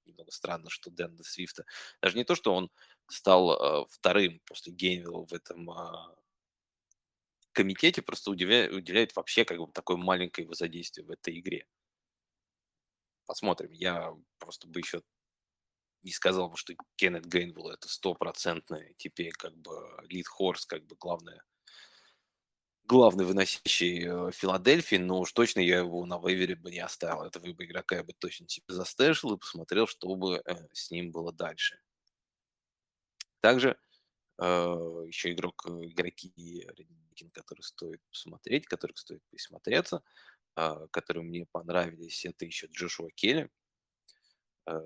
Немного 0.06 0.32
странно, 0.32 0.70
что 0.70 0.90
Дэн 0.90 1.18
Свифта... 1.24 1.66
Даже 2.02 2.18
не 2.18 2.24
то, 2.24 2.36
что 2.36 2.54
он 2.54 2.70
стал 3.08 3.84
э, 3.84 3.86
вторым 3.90 4.42
после 4.46 4.74
Гейнвилла 4.74 5.26
в 5.26 5.34
этом 5.34 5.70
э, 5.72 6.16
комитете, 7.52 8.02
просто 8.02 8.32
удивляет, 8.32 8.74
удивляет 8.74 9.16
вообще 9.16 9.46
как 9.46 9.60
бы 9.60 9.72
такое 9.72 9.98
маленькое 9.98 10.46
его 10.46 10.54
задействие 10.54 11.06
в 11.06 11.12
этой 11.12 11.40
игре. 11.40 11.66
Посмотрим. 13.26 13.72
Я 13.72 14.14
просто 14.40 14.68
бы 14.68 14.80
еще 14.80 15.02
не 16.02 16.12
сказал 16.12 16.50
бы, 16.50 16.58
что 16.58 16.74
Кеннет 16.96 17.26
Гейнвилл 17.26 17.70
это 17.70 17.88
стопроцентный 17.88 18.94
теперь 18.98 19.32
как 19.32 19.56
бы 19.56 19.98
лид 20.10 20.28
хорс, 20.28 20.66
как 20.66 20.86
бы 20.86 20.96
главное 20.98 21.44
главный 22.86 23.26
выносящий 23.26 24.06
э, 24.08 24.32
Филадельфии, 24.32 24.98
но 24.98 25.20
уж 25.22 25.32
точно 25.34 25.60
я 25.62 25.80
его 25.80 26.06
на 26.06 26.20
вейвере 26.20 26.56
бы 26.56 26.72
не 26.72 26.80
оставил. 26.80 27.24
Этого 27.24 27.52
бы 27.54 27.66
игрока 27.66 27.96
я 27.98 28.04
бы 28.04 28.14
точно 28.14 28.48
себе 28.50 28.66
застэшил 28.74 29.34
и 29.36 29.40
посмотрел, 29.40 29.88
что 29.88 30.16
бы 30.16 30.42
э, 30.46 30.56
с 30.74 30.92
ним 30.92 31.12
было 31.12 31.32
дальше. 31.34 31.80
Также 33.42 33.78
э, 34.40 34.46
еще 34.46 35.32
игрок, 35.34 35.66
э, 35.68 35.86
игроки, 35.88 36.68
который 37.34 37.62
стоит 37.62 38.02
посмотреть, 38.10 38.68
которых 38.68 38.98
стоит 38.98 39.24
присмотреться, 39.30 40.04
э, 40.58 40.88
которые 40.92 41.24
мне 41.24 41.48
понравились, 41.52 42.26
это 42.26 42.46
еще 42.46 42.68
Джошуа 42.68 43.12
Келли. 43.16 43.50
Э, 44.68 44.80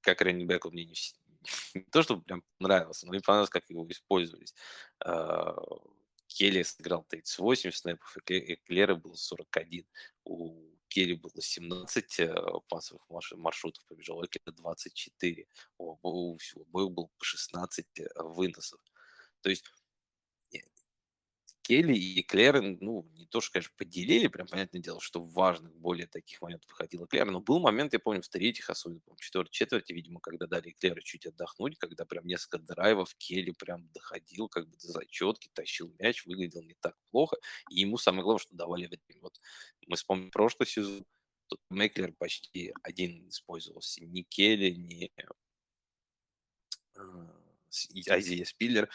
как 0.00 0.22
раннинбэк 0.22 0.66
он 0.66 0.72
мне 0.72 0.84
не, 0.86 0.94
не 1.74 1.82
то, 1.90 2.02
чтобы 2.02 2.22
прям 2.22 2.42
понравился, 2.58 3.06
но 3.06 3.12
мне 3.12 3.20
понравилось, 3.20 3.50
как 3.50 3.68
его 3.70 3.86
использовались. 3.90 4.54
Э, 5.04 5.52
Келли 6.38 6.62
сыграл 6.62 7.04
38 7.08 7.72
снэпов, 7.72 8.16
и 8.28 8.54
Клера 8.64 8.94
был 8.94 9.16
41. 9.16 9.84
У 10.22 10.70
Келли 10.86 11.14
было 11.14 11.32
17 11.36 12.20
э, 12.20 12.34
пасовых 12.68 13.02
маршрутов, 13.32 13.84
побежал 13.86 14.24
Экера 14.24 14.52
24. 14.52 15.46
У 15.78 15.94
обоих 15.94 16.40
был 16.68 17.10
по 17.18 17.24
16 17.24 17.86
э, 17.98 18.06
выносов. 18.22 18.80
То 19.40 19.50
есть 19.50 19.64
Келли 21.68 21.94
и 21.94 22.22
Клэр, 22.22 22.62
ну, 22.80 23.06
не 23.18 23.26
то, 23.26 23.42
что, 23.42 23.52
конечно, 23.52 23.74
поделили, 23.76 24.28
прям 24.28 24.46
понятное 24.46 24.80
дело, 24.80 25.02
что 25.02 25.20
в 25.22 25.34
важных 25.34 25.76
более 25.76 26.06
таких 26.06 26.40
моментах 26.40 26.70
выходила 26.70 27.04
Клэр, 27.04 27.30
но 27.30 27.42
был 27.42 27.60
момент, 27.60 27.92
я 27.92 27.98
помню, 27.98 28.22
в 28.22 28.28
третьих, 28.30 28.70
особенно, 28.70 29.02
в 29.04 29.20
четвертой 29.20 29.52
четверти, 29.52 29.92
видимо, 29.92 30.18
когда 30.18 30.46
дали 30.46 30.70
Клэру 30.70 31.02
чуть 31.02 31.26
отдохнуть, 31.26 31.76
когда 31.76 32.06
прям 32.06 32.26
несколько 32.26 32.58
драйвов 32.58 33.14
Келли 33.16 33.50
прям 33.50 33.86
доходил, 33.92 34.48
как 34.48 34.66
бы 34.66 34.78
до 34.78 34.86
зачетки, 34.86 35.50
тащил 35.52 35.94
мяч, 35.98 36.24
выглядел 36.24 36.62
не 36.62 36.72
так 36.80 36.96
плохо, 37.10 37.36
и 37.70 37.80
ему 37.80 37.98
самое 37.98 38.22
главное, 38.22 38.40
что 38.40 38.56
давали 38.56 38.86
время. 38.86 39.20
Вот 39.20 39.38
мы 39.86 39.96
вспомним 39.96 40.30
прошлый 40.30 40.66
сезон, 40.66 41.04
тут 41.48 41.60
Меклер 41.68 42.14
почти 42.14 42.72
один 42.82 43.28
использовался, 43.28 44.06
ни 44.06 44.22
Келли, 44.22 44.70
ни 44.70 45.12
Айзия 48.08 48.46
Спиллер, 48.46 48.88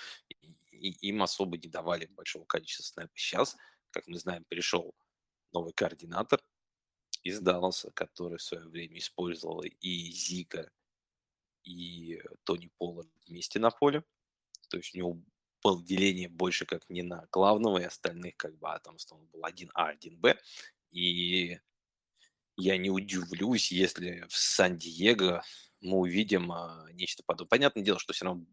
им 0.89 1.23
особо 1.23 1.57
не 1.57 1.67
давали 1.67 2.05
большого 2.07 2.45
количества 2.45 2.83
снэпов. 2.83 3.19
Сейчас, 3.19 3.57
как 3.91 4.07
мы 4.07 4.17
знаем, 4.17 4.45
пришел 4.47 4.95
новый 5.51 5.73
координатор 5.73 6.41
из 7.23 7.39
Далласа, 7.39 7.91
который 7.91 8.37
в 8.37 8.41
свое 8.41 8.67
время 8.67 8.97
использовал 8.97 9.61
и 9.61 10.11
Зика, 10.11 10.69
и 11.63 12.21
Тони 12.43 12.69
Поллард 12.77 13.09
вместе 13.25 13.59
на 13.59 13.71
поле. 13.71 14.03
То 14.69 14.77
есть 14.77 14.93
у 14.95 14.97
него 14.97 15.23
было 15.63 15.83
деление 15.83 16.27
больше 16.27 16.65
как 16.65 16.89
не 16.89 17.03
на 17.03 17.27
главного 17.31 17.79
и 17.79 17.85
остальных, 17.85 18.35
как 18.35 18.57
бы, 18.57 18.69
а 18.69 18.79
там 18.79 18.97
он 19.11 19.27
был 19.27 19.41
1А, 19.45 19.97
1Б. 19.97 20.37
И 20.91 21.59
я 22.57 22.77
не 22.77 22.89
удивлюсь, 22.89 23.71
если 23.71 24.25
в 24.29 24.35
Сан-Диего 24.35 25.43
мы 25.81 25.97
увидим 25.97 26.51
а, 26.51 26.87
нечто 26.91 27.23
подобное. 27.25 27.49
Понятное 27.49 27.83
дело, 27.83 27.99
что 27.99 28.13
все 28.13 28.25
равно 28.25 28.45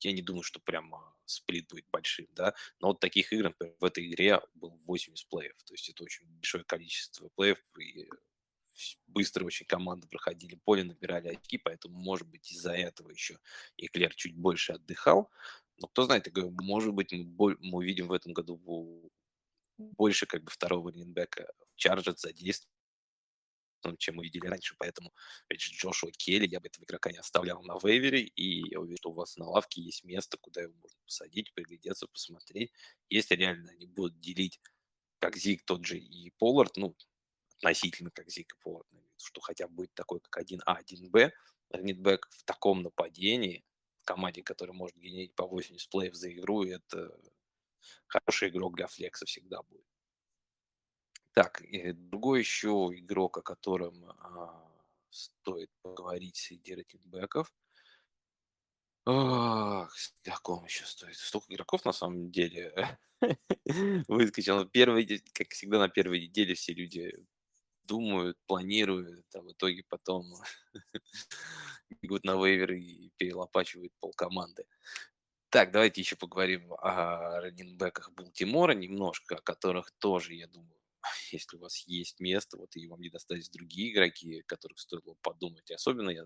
я 0.00 0.12
не 0.12 0.22
думаю, 0.22 0.42
что 0.42 0.60
прям 0.60 0.94
сплит 1.24 1.68
будет 1.68 1.86
большим, 1.90 2.26
да, 2.32 2.54
но 2.80 2.88
вот 2.88 3.00
таких 3.00 3.32
игр, 3.32 3.44
например, 3.44 3.74
в 3.80 3.84
этой 3.84 4.06
игре 4.06 4.40
был 4.54 4.78
80 4.86 5.28
плеев, 5.28 5.54
то 5.64 5.74
есть 5.74 5.88
это 5.88 6.04
очень 6.04 6.26
большое 6.26 6.64
количество 6.64 7.28
плеев, 7.30 7.62
и 7.78 8.08
быстро 9.06 9.44
очень 9.44 9.66
команды 9.66 10.06
проходили 10.06 10.54
поле, 10.54 10.84
набирали 10.84 11.28
очки, 11.28 11.58
поэтому, 11.58 11.98
может 11.98 12.28
быть, 12.28 12.50
из-за 12.52 12.72
этого 12.72 13.10
еще 13.10 13.38
Эклер 13.76 14.14
чуть 14.14 14.36
больше 14.36 14.72
отдыхал, 14.72 15.30
но 15.78 15.88
кто 15.88 16.04
знает, 16.04 16.28
может 16.34 16.92
быть, 16.94 17.12
мы, 17.12 17.56
мы 17.60 17.78
увидим 17.78 18.08
в 18.08 18.12
этом 18.12 18.32
году 18.32 19.10
больше 19.76 20.26
как 20.26 20.42
бы 20.42 20.50
второго 20.50 20.90
раненбека 20.90 21.52
Чарджет 21.76 22.18
задействовать 22.18 22.72
ну, 22.72 22.77
чем 23.98 24.16
мы 24.16 24.24
видели 24.24 24.46
раньше. 24.46 24.74
Поэтому, 24.78 25.12
же, 25.50 25.72
Джошуа 25.72 26.10
Келли, 26.12 26.46
я 26.46 26.60
бы 26.60 26.68
этого 26.68 26.84
игрока 26.84 27.10
не 27.12 27.18
оставлял 27.18 27.62
на 27.62 27.78
вейвере, 27.82 28.22
и 28.22 28.70
я 28.70 28.80
уверен, 28.80 28.98
что 28.98 29.10
у 29.10 29.14
вас 29.14 29.36
на 29.36 29.46
лавке 29.48 29.80
есть 29.80 30.04
место, 30.04 30.36
куда 30.38 30.62
его 30.62 30.74
можно 30.74 30.98
посадить, 31.04 31.52
приглядеться, 31.54 32.06
посмотреть. 32.06 32.72
Если 33.08 33.34
реально 33.34 33.70
они 33.72 33.86
будут 33.86 34.18
делить, 34.18 34.60
как 35.18 35.36
Зиг 35.36 35.64
тот 35.64 35.84
же 35.84 35.98
и 35.98 36.30
Поллард, 36.38 36.76
ну, 36.76 36.96
относительно 37.56 38.10
как 38.10 38.30
Зиг 38.30 38.52
и 38.52 38.62
Поллард, 38.62 38.86
что 39.16 39.40
хотя 39.40 39.66
бы 39.68 39.74
будет 39.74 39.94
такой, 39.94 40.20
как 40.20 40.42
1А, 40.44 40.78
1Б, 40.80 41.32
раннитбэк 41.70 42.28
в 42.30 42.44
таком 42.44 42.82
нападении, 42.82 43.64
в 43.98 44.04
команде, 44.04 44.42
которая 44.42 44.74
может 44.76 44.96
генерить 44.96 45.34
по 45.34 45.46
80 45.46 45.90
плеев 45.90 46.14
за 46.14 46.32
игру, 46.32 46.64
это 46.64 47.18
хороший 48.06 48.48
игрок 48.48 48.76
для 48.76 48.86
флекса 48.86 49.26
всегда 49.26 49.62
будет. 49.62 49.84
Так, 51.38 51.62
другой 52.10 52.40
еще 52.40 52.90
игрок, 52.94 53.38
о 53.38 53.42
котором 53.42 54.04
а, 54.10 54.60
стоит 55.08 55.70
поговорить 55.82 56.34
среди 56.34 56.74
ретинбеков. 56.74 57.54
Ах, 59.06 59.96
о 60.26 60.38
ком 60.40 60.64
еще 60.64 60.84
стоит? 60.84 61.14
Столько 61.14 61.54
игроков 61.54 61.84
на 61.84 61.92
самом 61.92 62.32
деле 62.32 62.98
выскочил. 64.08 64.64
Первый, 64.64 65.22
как 65.32 65.50
всегда 65.50 65.78
на 65.78 65.88
первой 65.88 66.22
неделе 66.22 66.54
все 66.54 66.74
люди 66.74 67.14
думают, 67.84 68.36
планируют, 68.48 69.32
а 69.36 69.40
в 69.40 69.52
итоге 69.52 69.84
потом 69.88 70.34
бегут 72.02 72.24
на 72.24 72.34
вейвер 72.34 72.72
и 72.72 73.10
перелопачивают 73.16 73.92
пол 74.00 74.12
команды. 74.12 74.64
Так, 75.50 75.70
давайте 75.70 76.00
еще 76.00 76.16
поговорим 76.16 76.72
о 76.72 77.40
раненбеках 77.42 78.10
Балтимора 78.10 78.72
немножко, 78.72 79.36
о 79.36 79.40
которых 79.40 79.92
тоже, 80.00 80.34
я 80.34 80.48
думаю, 80.48 80.77
если 81.32 81.56
у 81.56 81.60
вас 81.60 81.78
есть 81.86 82.20
место, 82.20 82.56
вот 82.56 82.74
и 82.76 82.86
вам 82.86 83.00
не 83.00 83.10
достались 83.10 83.48
другие 83.48 83.92
игроки, 83.92 84.42
которых 84.42 84.78
стоило 84.78 85.14
подумать. 85.22 85.70
И 85.70 85.74
особенно 85.74 86.10
я, 86.10 86.24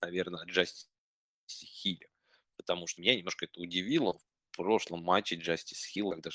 наверное, 0.00 0.42
о 0.42 0.46
Джасти 0.46 0.86
Хилле, 1.48 2.10
потому 2.56 2.86
что 2.86 3.00
меня 3.00 3.16
немножко 3.16 3.46
это 3.46 3.60
удивило. 3.60 4.18
прошлом 4.52 5.02
матче 5.02 5.36
Джастис 5.36 5.84
Хилл, 5.84 6.10
когда 6.10 6.30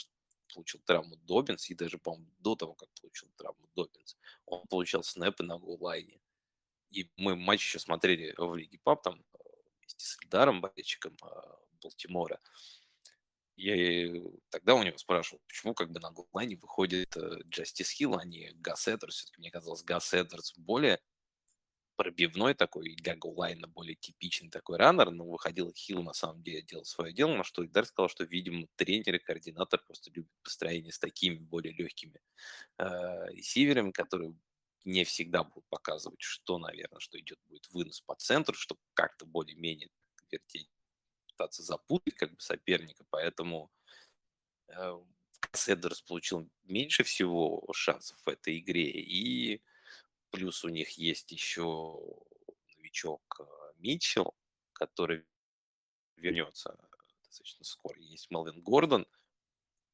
получил 0.54 0.82
травму 0.86 1.18
Добинс, 1.18 1.70
и 1.70 1.76
даже, 1.76 1.98
по-моему, 1.98 2.32
до 2.40 2.56
того, 2.56 2.74
как 2.74 2.90
получил 3.02 3.30
травму 3.36 3.70
Добинс, 3.76 4.18
он 4.46 4.66
получал 4.68 5.04
снэпы 5.04 5.44
на 5.44 5.58
голлайне. 5.58 6.20
И 6.92 7.12
мы 7.18 7.36
матч 7.36 7.62
еще 7.62 7.80
смотрели 7.80 8.34
в 8.38 8.56
Лиге 8.56 8.80
Пап, 8.80 9.04
там 9.04 9.24
вместе 9.80 10.06
с 10.06 10.18
Эльдаром, 10.24 10.62
болельщиком 10.62 11.18
а, 11.22 11.60
Балтимора. 11.82 12.40
Я 13.58 14.22
тогда 14.50 14.76
у 14.76 14.84
него 14.84 14.98
спрашивал, 14.98 15.42
почему 15.48 15.74
как 15.74 15.92
бы 15.92 16.00
на 16.00 16.12
голлайне 16.12 16.58
выходит 16.58 17.16
Джастис 17.48 17.90
Хилл, 17.92 18.18
а 18.18 18.26
не 18.26 18.52
Гас 18.56 18.88
Эддерс. 18.88 19.16
Все-таки 19.16 19.40
мне 19.40 19.50
казалось, 19.52 19.84
Гас 19.84 20.14
Эддерс 20.14 20.54
более 20.58 21.00
пробивной 21.96 22.54
такой, 22.54 22.96
для 22.96 23.16
голлайна 23.16 23.68
более 23.68 23.96
типичный 23.96 24.50
такой 24.50 24.78
раннер, 24.78 25.12
но 25.12 25.26
выходил 25.26 25.74
Хилл 25.74 26.04
на 26.04 26.14
самом 26.14 26.44
деле 26.44 26.62
делал 26.62 26.86
свое 26.86 27.14
дело, 27.14 27.36
на 27.36 27.44
что 27.44 27.66
Идар 27.66 27.86
сказал, 27.86 28.10
что, 28.10 28.24
видимо, 28.26 28.68
тренер 28.76 29.16
и 29.16 29.20
координатор 29.20 29.82
просто 29.86 30.12
любят 30.12 30.32
построение 30.44 30.92
с 30.92 31.00
такими 31.00 31.36
более 31.36 31.74
легкими 31.74 32.20
э, 32.78 32.86
ресиверами, 33.32 33.92
которые 33.92 34.36
не 34.84 35.04
всегда 35.04 35.44
будут 35.44 35.68
показывать, 35.70 36.22
что, 36.22 36.58
наверное, 36.60 37.00
что 37.00 37.20
идет 37.20 37.40
будет 37.48 37.68
вынос 37.70 38.02
по 38.02 38.16
центру, 38.16 38.56
чтобы 38.56 38.82
как-то 38.94 39.26
более-менее 39.26 39.90
вертеть 40.30 40.70
пытаться 41.36 41.64
запутать 41.64 42.16
как 42.16 42.34
бы 42.34 42.42
соперника, 42.42 43.06
поэтому 43.10 43.72
э, 44.68 45.00
Седерс 45.54 46.02
получил 46.02 46.50
меньше 46.64 47.04
всего 47.04 47.68
шансов 47.74 48.18
в 48.26 48.30
этой 48.30 48.60
игре, 48.60 48.90
и 48.90 49.62
плюс 50.32 50.64
у 50.64 50.70
них 50.70 50.92
есть 50.92 51.32
еще 51.32 52.00
новичок 52.78 53.22
э, 53.40 53.44
Митчелл, 53.78 54.36
который 54.74 55.26
вернется 56.16 56.78
достаточно 57.24 57.66
скоро. 57.66 58.00
Есть 58.00 58.32
Мелвин 58.32 58.62
Гордон, 58.62 59.06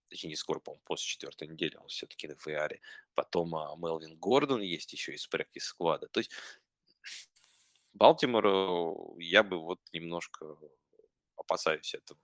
точнее 0.09 0.29
не 0.29 0.35
скоро, 0.35 0.59
по-моему, 0.59 0.83
после 0.85 1.07
четвертой 1.07 1.47
недели, 1.47 1.75
он 1.77 1.87
все-таки 1.87 2.27
на 2.27 2.35
ФИАРе. 2.35 2.81
Потом 3.15 3.55
а, 3.55 3.75
Мелвин 3.75 4.17
Гордон 4.17 4.61
есть 4.61 4.93
еще 4.93 5.13
из 5.13 5.25
практис 5.27 5.65
сквада. 5.65 6.07
То 6.07 6.19
есть 6.19 6.31
Балтимору 7.93 9.17
я 9.19 9.43
бы 9.43 9.57
вот 9.57 9.79
немножко 9.91 10.57
опасаюсь 11.41 11.93
этого 11.93 12.19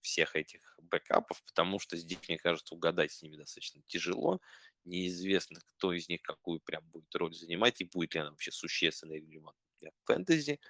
всех 0.00 0.36
этих 0.36 0.60
бэкапов, 0.82 1.42
потому 1.44 1.78
что 1.78 1.96
здесь, 1.96 2.18
мне 2.28 2.38
кажется, 2.38 2.74
угадать 2.74 3.12
с 3.12 3.22
ними 3.22 3.36
достаточно 3.36 3.82
тяжело. 3.86 4.40
Неизвестно, 4.84 5.60
кто 5.60 5.92
из 5.92 6.08
них 6.08 6.22
какую 6.22 6.60
прям 6.60 6.84
будет 6.88 7.14
роль 7.14 7.34
занимать, 7.34 7.80
и 7.80 7.84
будет 7.84 8.14
ли 8.14 8.20
она 8.20 8.30
вообще 8.30 8.50
существенно 8.50 9.12
релевантна 9.12 9.62
для 9.78 9.90
фэнтези. 10.04 10.60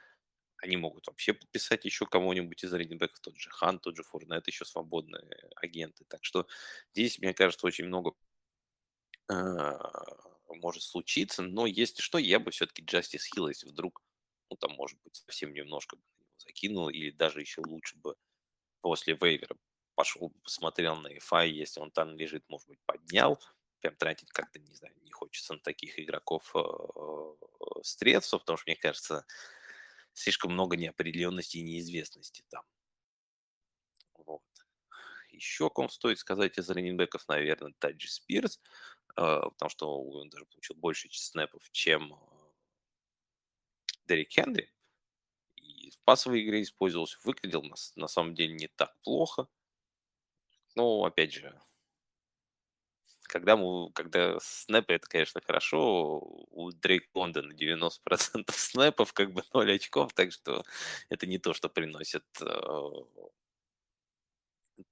Они 0.58 0.76
могут 0.76 1.06
вообще 1.08 1.32
подписать 1.32 1.84
еще 1.84 2.06
кого-нибудь 2.06 2.62
из 2.62 2.72
раненбеков, 2.72 3.18
тот 3.20 3.36
же 3.36 3.50
Хан, 3.50 3.80
тот 3.80 3.96
же 3.96 4.04
Фурнет, 4.04 4.46
еще 4.46 4.64
свободные 4.64 5.24
агенты. 5.56 6.04
Так 6.04 6.24
что 6.24 6.46
здесь, 6.92 7.18
мне 7.18 7.34
кажется, 7.34 7.66
очень 7.66 7.86
много 7.86 8.12
а, 9.28 9.76
может 10.48 10.82
случиться, 10.82 11.42
но 11.42 11.66
если 11.66 12.00
что, 12.02 12.18
я 12.18 12.38
бы 12.38 12.50
все-таки 12.50 12.82
Justice 12.82 13.24
Hill, 13.34 13.48
если 13.48 13.68
вдруг, 13.68 14.02
ну 14.50 14.56
там, 14.56 14.72
может 14.72 15.00
быть, 15.02 15.16
совсем 15.16 15.52
немножко 15.52 15.96
закинул, 16.42 16.88
или 16.88 17.10
даже 17.10 17.40
еще 17.40 17.62
лучше 17.66 17.96
бы 17.96 18.16
после 18.80 19.16
вейвера 19.20 19.56
пошел, 19.94 20.30
посмотрел 20.42 20.96
на 20.96 21.08
EFI, 21.16 21.48
если 21.48 21.80
он 21.80 21.90
там 21.90 22.16
лежит, 22.16 22.44
может 22.48 22.68
быть, 22.68 22.80
поднял, 22.86 23.40
прям 23.80 23.96
тратить 23.96 24.30
как-то, 24.30 24.58
не 24.58 24.74
знаю, 24.74 24.94
не 25.02 25.10
хочется 25.10 25.54
на 25.54 25.60
таких 25.60 25.98
игроков 25.98 26.54
э, 26.54 27.82
средств, 27.82 28.32
потому 28.32 28.56
что, 28.56 28.64
мне 28.68 28.76
кажется, 28.76 29.26
слишком 30.12 30.52
много 30.52 30.76
неопределенности 30.76 31.58
и 31.58 31.62
неизвестности 31.62 32.44
там. 32.48 32.64
Вот. 34.14 34.42
Еще 35.30 35.70
ком 35.70 35.88
стоит 35.88 36.18
сказать 36.18 36.58
из 36.58 36.68
раненбеков, 36.70 37.26
наверное, 37.28 37.74
Таджи 37.78 38.08
Спирс, 38.08 38.60
э, 39.16 39.40
потому 39.42 39.68
что 39.70 40.02
он 40.02 40.30
даже 40.30 40.46
получил 40.46 40.76
больше 40.76 41.08
снэпов, 41.10 41.70
чем 41.70 42.18
Дерек 44.06 44.30
Хенри 44.30 44.72
в 45.96 46.02
пасовой 46.04 46.42
игре 46.44 46.62
использовался, 46.62 47.18
выглядел 47.24 47.62
на, 47.62 47.76
на 47.96 48.08
самом 48.08 48.34
деле 48.34 48.54
не 48.54 48.68
так 48.68 48.94
плохо. 49.02 49.48
Но, 50.74 51.04
опять 51.04 51.32
же, 51.32 51.60
когда, 53.24 53.56
мы, 53.56 53.90
когда 53.92 54.38
снэпы, 54.40 54.94
это, 54.94 55.06
конечно, 55.08 55.40
хорошо. 55.40 56.18
У 56.50 56.70
Дрейк 56.72 57.08
Лондона 57.14 57.52
90% 57.52 58.50
снэпов, 58.52 59.12
как 59.12 59.32
бы 59.32 59.42
0 59.54 59.74
очков, 59.74 60.12
так 60.14 60.32
что 60.32 60.64
это 61.08 61.26
не 61.26 61.38
то, 61.38 61.54
что 61.54 61.68
приносит 61.68 62.24
э, 62.40 62.44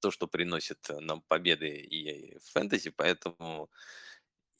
то, 0.00 0.10
что 0.10 0.26
приносит 0.26 0.88
нам 0.88 1.22
победы 1.22 1.68
и 1.68 2.38
фэнтези, 2.52 2.90
поэтому 2.90 3.70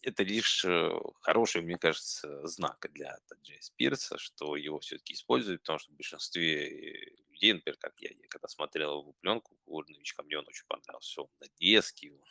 это 0.02 0.22
лишь 0.22 0.64
э, 0.64 0.90
хороший, 1.20 1.62
мне 1.62 1.78
кажется, 1.78 2.46
знак 2.46 2.86
для 2.92 3.18
Таджея 3.28 3.60
Спирса, 3.60 4.18
что 4.18 4.56
его 4.56 4.80
все-таки 4.80 5.14
используют, 5.14 5.62
потому 5.62 5.78
что 5.78 5.92
в 5.92 5.96
большинстве 5.96 7.14
людей, 7.28 7.52
например, 7.52 7.76
как 7.78 8.00
я, 8.00 8.10
я 8.10 8.28
когда 8.28 8.48
смотрел 8.48 9.00
его 9.00 9.12
пленку, 9.20 9.56
новичка, 9.66 10.22
мне 10.22 10.38
он 10.38 10.46
очень 10.48 10.66
понравился, 10.66 11.22
он 11.22 11.30
нарезки, 11.40 12.08
он, 12.08 12.28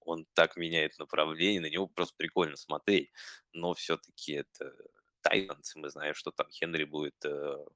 он 0.00 0.26
так 0.34 0.56
меняет 0.56 0.98
направление, 0.98 1.60
на 1.60 1.70
него 1.70 1.86
просто 1.86 2.14
прикольно 2.16 2.56
смотреть, 2.56 3.10
но 3.52 3.74
все-таки 3.74 4.32
это 4.32 4.74
Titans, 5.22 5.74
мы 5.76 5.88
знаем, 5.90 6.14
что 6.14 6.30
там 6.30 6.48
Хенри 6.50 6.84
будет 6.84 7.24
э, 7.24 7.66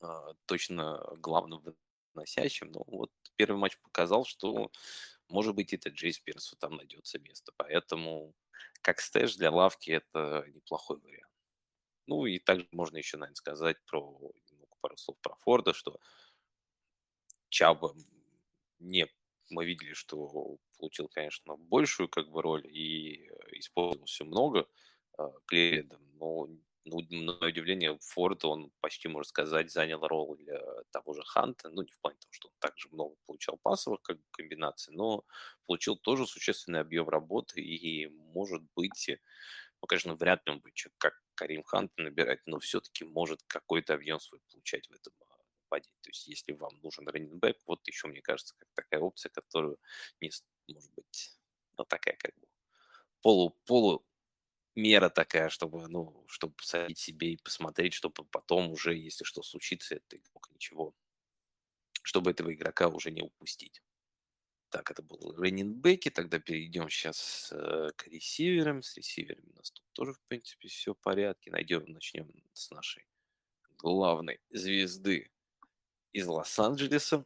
э, 0.00 0.06
точно 0.46 1.02
главным 1.16 1.62
выносящим, 2.14 2.70
но 2.72 2.84
вот 2.86 3.10
первый 3.36 3.58
матч 3.58 3.78
показал, 3.80 4.24
что 4.24 4.70
может 5.28 5.54
быть, 5.54 5.74
Тайджей 5.74 6.12
Спирсу 6.12 6.56
там 6.56 6.76
найдется 6.76 7.18
место. 7.18 7.52
Поэтому 7.56 8.34
как 8.82 9.00
stash 9.00 9.36
для 9.36 9.50
лавки 9.50 9.90
это 9.90 10.44
неплохой 10.48 10.98
вариант. 11.00 11.32
Ну 12.06 12.26
и 12.26 12.38
также 12.38 12.66
можно 12.72 12.96
еще, 12.96 13.16
наверное, 13.16 13.36
сказать 13.36 13.76
про 13.86 14.32
пару 14.80 14.96
слов 14.96 15.18
про 15.20 15.34
Форда, 15.36 15.74
что 15.74 15.98
Чаба 17.48 17.94
не 18.78 19.08
мы 19.50 19.64
видели, 19.64 19.94
что 19.94 20.58
получил, 20.78 21.08
конечно, 21.08 21.56
большую 21.56 22.08
как 22.08 22.30
бы 22.30 22.42
роль 22.42 22.66
и 22.66 23.28
использовался 23.52 24.24
много 24.24 24.68
э, 25.18 25.22
Клередом, 25.46 26.02
но 26.18 26.48
ну, 26.84 27.00
на 27.10 27.46
удивление, 27.46 27.98
Форд, 28.00 28.44
он 28.44 28.70
почти, 28.80 29.08
можно 29.08 29.28
сказать, 29.28 29.70
занял 29.70 30.06
роль 30.06 30.38
того 30.90 31.14
же 31.14 31.22
Ханта, 31.24 31.68
ну, 31.70 31.82
не 31.82 31.90
в 31.92 31.98
плане 32.00 32.16
того, 32.18 32.32
что 32.32 32.48
он 32.48 32.54
также 32.58 32.88
много 32.90 33.16
получал 33.26 33.58
пасовых 33.58 34.00
как 34.02 34.18
комбинаций, 34.30 34.94
но 34.94 35.24
получил 35.66 35.96
тоже 35.96 36.26
существенный 36.26 36.80
объем 36.80 37.08
работы 37.08 37.60
и, 37.60 38.06
может 38.06 38.62
быть, 38.74 39.10
ну, 39.80 39.86
конечно, 39.86 40.14
вряд 40.14 40.46
ли 40.46 40.52
он 40.52 40.60
будет 40.60 40.92
как 40.98 41.14
Карим 41.34 41.62
Хант 41.62 41.92
набирать, 41.96 42.40
но 42.46 42.58
все-таки 42.58 43.04
может 43.04 43.42
какой-то 43.46 43.94
объем 43.94 44.18
свой 44.20 44.40
получать 44.50 44.88
в 44.88 44.92
этом 44.92 45.12
а, 45.20 45.36
нападении. 45.62 45.98
То 46.02 46.10
есть, 46.10 46.26
если 46.26 46.52
вам 46.52 46.72
нужен 46.82 47.06
раненбэк, 47.08 47.58
вот 47.66 47.86
еще, 47.86 48.08
мне 48.08 48.20
кажется, 48.20 48.54
как 48.58 48.68
такая 48.74 49.00
опция, 49.00 49.30
которую 49.30 49.78
не, 50.20 50.30
может 50.68 50.92
быть, 50.94 51.38
ну, 51.76 51.84
такая 51.84 52.16
как 52.16 52.34
бы 52.38 52.46
полу, 53.22 53.50
полу 53.66 54.04
мера 54.78 55.10
такая, 55.10 55.48
чтобы, 55.48 55.88
ну, 55.88 56.24
чтобы 56.28 56.54
посадить 56.54 56.98
себе 56.98 57.32
и 57.32 57.36
посмотреть, 57.36 57.94
чтобы 57.94 58.24
потом 58.24 58.70
уже, 58.70 58.96
если 58.96 59.24
что 59.24 59.42
случится, 59.42 59.96
это 59.96 60.16
игрок 60.16 60.48
ничего, 60.50 60.94
чтобы 62.02 62.30
этого 62.30 62.54
игрока 62.54 62.88
уже 62.88 63.10
не 63.10 63.22
упустить. 63.22 63.82
Так, 64.70 64.90
это 64.90 65.02
был 65.02 65.34
раннинбеки. 65.36 66.10
Тогда 66.10 66.38
перейдем 66.38 66.88
сейчас 66.90 67.50
э, 67.52 67.90
к 67.96 68.06
ресиверам. 68.06 68.82
С 68.82 68.96
ресиверами 68.96 69.50
у 69.50 69.56
нас 69.56 69.70
тут 69.70 69.84
тоже, 69.94 70.12
в 70.12 70.20
принципе, 70.28 70.68
все 70.68 70.92
в 70.92 70.98
порядке. 70.98 71.50
Найдем, 71.50 71.84
начнем 71.86 72.30
с 72.52 72.70
нашей 72.70 73.06
главной 73.78 74.40
звезды 74.50 75.30
из 76.12 76.26
Лос-Анджелеса. 76.26 77.24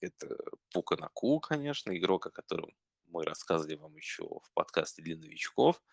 Это 0.00 0.38
Пука 0.70 0.96
Наку, 0.96 1.40
конечно, 1.40 1.96
игрок, 1.96 2.28
о 2.28 2.30
котором 2.30 2.70
мы 3.06 3.24
рассказывали 3.24 3.74
вам 3.74 3.96
еще 3.96 4.22
в 4.22 4.50
подкасте 4.54 5.02
для 5.02 5.16
новичков– 5.16 5.82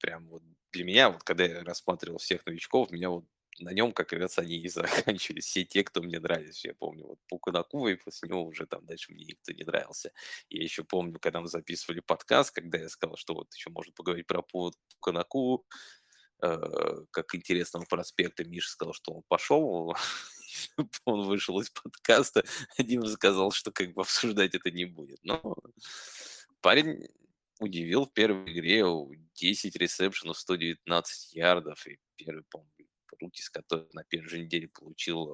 прям 0.00 0.28
вот 0.28 0.42
для 0.72 0.84
меня, 0.84 1.10
вот 1.10 1.22
когда 1.22 1.44
я 1.44 1.64
рассматривал 1.64 2.18
всех 2.18 2.46
новичков, 2.46 2.90
меня 2.90 3.10
вот 3.10 3.24
на 3.60 3.70
нем 3.70 3.92
как 3.92 4.12
раз 4.12 4.38
они 4.38 4.56
и 4.56 4.68
заканчивались 5.08 5.44
все 5.46 5.64
те, 5.64 5.84
кто 5.84 6.02
мне 6.02 6.18
нравится. 6.18 6.68
Я 6.68 6.74
помню, 6.74 7.06
вот 7.06 7.18
Пуканакува, 7.28 7.88
и 7.88 7.96
после 7.96 8.28
него 8.28 8.44
уже 8.44 8.66
там 8.66 8.84
дальше 8.86 9.12
мне 9.12 9.24
никто 9.24 9.52
не 9.52 9.64
нравился. 9.64 10.12
Я 10.48 10.62
еще 10.62 10.84
помню, 10.84 11.18
когда 11.20 11.40
мы 11.40 11.48
записывали 11.48 12.00
подкаст, 12.00 12.54
когда 12.54 12.78
я 12.78 12.88
сказал, 12.88 13.16
что 13.16 13.34
вот 13.34 13.52
еще 13.54 13.70
можно 13.70 13.92
поговорить 13.92 14.26
про 14.26 14.42
Пуканакуву, 14.42 15.66
э, 16.42 17.04
как 17.10 17.34
интересного 17.34 17.84
проспекта. 17.84 18.44
Миша 18.44 18.70
сказал, 18.70 18.94
что 18.94 19.12
он 19.12 19.22
пошел, 19.28 19.94
он 21.04 21.26
вышел 21.26 21.60
из 21.60 21.70
подкаста, 21.70 22.44
Дима 22.78 23.08
сказал, 23.08 23.52
что 23.52 23.72
как 23.72 23.92
бы 23.92 24.02
обсуждать 24.02 24.54
это 24.54 24.70
не 24.70 24.86
будет. 24.86 25.18
Но 25.22 25.56
парень 26.60 27.08
удивил 27.60 28.06
в 28.06 28.12
первой 28.12 28.52
игре 28.52 28.84
10 29.34 29.76
ресепшенов, 29.76 30.38
119 30.38 31.34
ярдов 31.34 31.86
и 31.86 31.98
первый, 32.16 32.44
по-моему, 32.50 32.72
Рутис, 33.20 33.50
который 33.50 33.86
на 33.92 34.02
первой 34.04 34.28
же 34.28 34.38
неделе 34.40 34.68
получил 34.68 35.26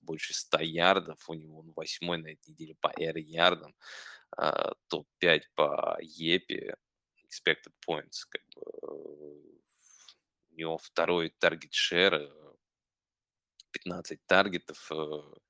больше 0.00 0.34
100 0.34 0.60
ярдов, 0.60 1.28
у 1.28 1.34
него 1.34 1.60
он 1.60 1.72
восьмой 1.76 2.18
на 2.18 2.28
этой 2.28 2.50
неделе 2.50 2.74
по 2.80 2.88
air 2.98 3.18
ярдам, 3.18 3.74
а, 4.36 4.72
топ-5 4.88 5.42
по 5.54 5.98
ЕПе, 6.00 6.76
expected 7.26 7.72
points, 7.86 8.24
как 8.28 8.42
бы, 8.54 8.62
у 10.50 10.54
него 10.54 10.78
второй 10.78 11.30
таргет 11.38 11.74
шер, 11.74 12.32
15 13.72 14.20
таргетов, 14.26 14.90
э, 14.90 14.94
это 14.94 15.49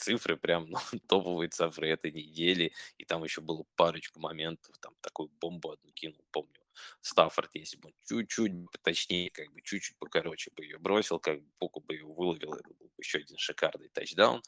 цифры 0.00 0.36
прям, 0.36 0.70
ну, 0.70 0.78
топовые 1.08 1.48
цифры 1.48 1.88
этой 1.88 2.10
недели, 2.12 2.72
и 2.98 3.04
там 3.04 3.24
еще 3.24 3.40
было 3.40 3.64
парочку 3.76 4.20
моментов, 4.20 4.76
там 4.80 4.94
такую 5.00 5.28
бомбу 5.40 5.70
одну 5.72 5.90
кинул, 5.92 6.24
помню, 6.32 6.60
Стаффорд, 7.00 7.50
если 7.54 7.76
бы 7.78 7.92
чуть-чуть 8.08 8.52
точнее, 8.82 9.30
как 9.30 9.52
бы 9.52 9.60
чуть-чуть 9.62 9.98
покороче 9.98 10.50
бы 10.56 10.64
ее 10.64 10.78
бросил, 10.78 11.18
как 11.18 11.40
бы 11.42 11.50
Пуку 11.58 11.80
бы 11.80 11.94
ее 11.94 12.06
выловил, 12.06 12.54
это 12.54 12.68
был 12.74 12.86
бы 12.86 12.94
еще 12.98 13.18
один 13.18 13.36
шикарный 13.38 13.88
тачдаун. 13.88 14.42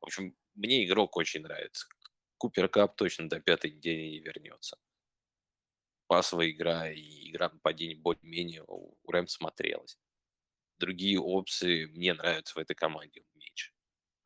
В 0.00 0.06
общем, 0.06 0.36
мне 0.54 0.84
игрок 0.84 1.16
очень 1.16 1.42
нравится. 1.42 1.86
Купер 2.38 2.68
Кап 2.68 2.96
точно 2.96 3.28
до 3.28 3.40
пятой 3.40 3.70
недели 3.70 4.02
не 4.02 4.18
вернется. 4.20 4.76
Пасовая 6.06 6.50
игра 6.50 6.90
и 6.90 7.30
игра 7.30 7.48
нападения 7.48 7.96
более-менее 7.96 8.64
у 8.66 8.96
Рэм 9.10 9.26
смотрелась. 9.28 9.98
Другие 10.78 11.18
опции 11.20 11.86
мне 11.86 12.14
нравятся 12.14 12.54
в 12.54 12.58
этой 12.58 12.74
команде. 12.74 13.24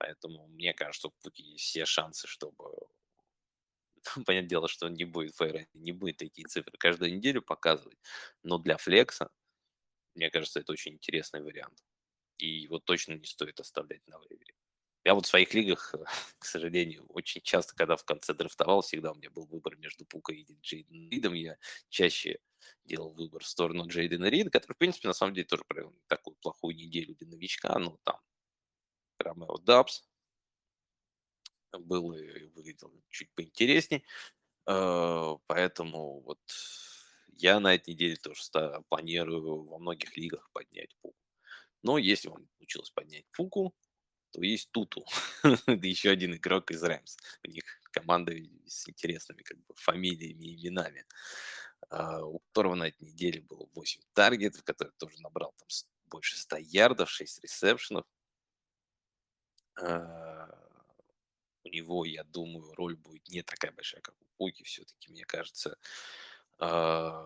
Поэтому 0.01 0.47
мне 0.49 0.73
кажется, 0.73 1.09
у 1.09 1.11
Пуки 1.23 1.43
есть 1.43 1.65
все 1.65 1.85
шансы, 1.85 2.27
чтобы 2.27 2.71
понятное 4.25 4.49
дело, 4.49 4.67
что 4.67 4.87
он 4.87 4.95
не 4.95 5.05
будет 5.05 5.37
фейра, 5.37 5.67
не 5.75 5.93
будет 5.93 6.17
такие 6.17 6.49
цифры 6.49 6.73
каждую 6.79 7.15
неделю 7.15 7.43
показывать. 7.43 7.99
Но 8.43 8.57
для 8.57 8.79
флекса, 8.79 9.29
мне 10.15 10.31
кажется, 10.31 10.61
это 10.61 10.73
очень 10.73 10.95
интересный 10.95 11.43
вариант. 11.43 11.85
И 12.39 12.47
его 12.47 12.79
точно 12.79 13.13
не 13.13 13.27
стоит 13.27 13.61
оставлять 13.61 14.01
на 14.07 14.19
вейвере. 14.21 14.55
Я 15.05 15.15
вот 15.15 15.27
в 15.27 15.29
своих 15.29 15.53
лигах, 15.53 15.95
к 16.39 16.47
сожалению, 16.47 17.05
очень 17.09 17.43
часто, 17.43 17.75
когда 17.77 17.97
в 17.97 18.05
конце 18.07 18.33
дрифтовал, 18.33 18.81
всегда 18.81 19.13
у 19.13 19.17
меня 19.17 19.29
был 19.29 19.45
выбор 19.45 19.77
между 19.77 20.07
Пукой 20.07 20.37
и 20.37 20.59
Джейден 20.63 21.11
Ридом. 21.11 21.35
Я 21.35 21.59
чаще 21.91 22.39
делал 22.87 23.13
выбор 23.13 23.45
в 23.45 23.47
сторону 23.47 23.87
Джейдена 23.87 24.31
Рида, 24.31 24.49
который, 24.49 24.73
в 24.73 24.79
принципе, 24.79 25.09
на 25.09 25.15
самом 25.15 25.35
деле 25.35 25.47
тоже 25.47 25.65
провел 25.69 25.95
такую 26.07 26.37
плохую 26.37 26.75
неделю 26.75 27.15
для 27.17 27.29
новичка. 27.29 27.79
Ну, 27.79 27.99
там, 28.03 28.19
Ромео 29.23 29.59
Дабс, 29.59 30.05
был 31.73 32.13
и 32.13 32.47
выглядел 32.49 32.93
чуть 33.11 33.31
поинтереснее. 33.35 34.03
Э, 34.67 35.37
поэтому 35.47 36.21
вот 36.21 36.41
я 37.37 37.61
на 37.61 37.75
этой 37.75 37.91
неделе 37.91 38.17
тоже 38.17 38.43
планирую 38.89 39.65
во 39.65 39.79
многих 39.79 40.17
лигах 40.17 40.51
поднять 40.53 40.95
пуку. 41.01 41.17
Но 41.83 41.99
если 41.99 42.29
вам 42.29 42.49
получилось 42.59 42.91
поднять 42.91 43.25
пуку, 43.33 43.75
то 44.33 44.43
есть 44.43 44.71
Туту. 44.71 45.05
Это 45.43 45.87
еще 45.87 46.11
один 46.11 46.35
игрок 46.35 46.71
из 46.71 46.83
Рэмс. 46.83 47.17
У 47.45 47.49
них 47.49 47.65
команда 47.91 48.33
с 48.67 48.89
интересными 48.89 49.43
как 49.43 49.59
бы, 49.59 49.75
фамилиями 49.75 50.45
и 50.45 50.69
именами. 50.69 51.05
Uh, 51.91 52.21
у 52.21 52.39
которого 52.39 52.75
на 52.75 52.89
этой 52.89 53.03
неделе 53.03 53.41
было 53.41 53.67
8 53.75 54.03
таргетов, 54.13 54.63
который 54.63 54.93
тоже 54.99 55.21
набрал 55.23 55.55
там 55.59 55.67
больше 56.07 56.37
100 56.37 56.59
ярдов, 56.59 57.11
6 57.11 57.43
ресепшенов. 57.43 58.05
Uh, 59.81 60.61
у 61.65 61.69
него, 61.69 62.05
я 62.05 62.25
думаю, 62.25 62.73
роль 62.75 62.97
будет 62.97 63.29
не 63.29 63.43
такая 63.43 63.73
большая, 63.73 64.01
как 64.01 64.15
у 64.21 64.25
Пуки. 64.37 64.63
Все-таки, 64.63 65.11
мне 65.11 65.25
кажется, 65.25 65.77
а, 66.59 67.23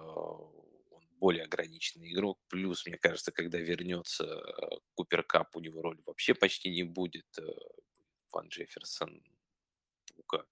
он 0.90 1.06
более 1.18 1.44
ограниченный 1.44 2.12
игрок. 2.12 2.38
Плюс, 2.48 2.86
мне 2.86 2.98
кажется, 2.98 3.32
когда 3.32 3.58
вернется 3.58 4.24
э, 4.24 4.76
Купер 4.94 5.22
Кап, 5.22 5.56
у 5.56 5.60
него 5.60 5.82
роль 5.82 6.00
вообще 6.04 6.34
почти 6.34 6.70
не 6.70 6.82
будет. 6.82 7.26
Э, 7.38 7.42
Ван 8.32 8.48
Джефферсон, 8.48 9.22
Пука 10.16 10.44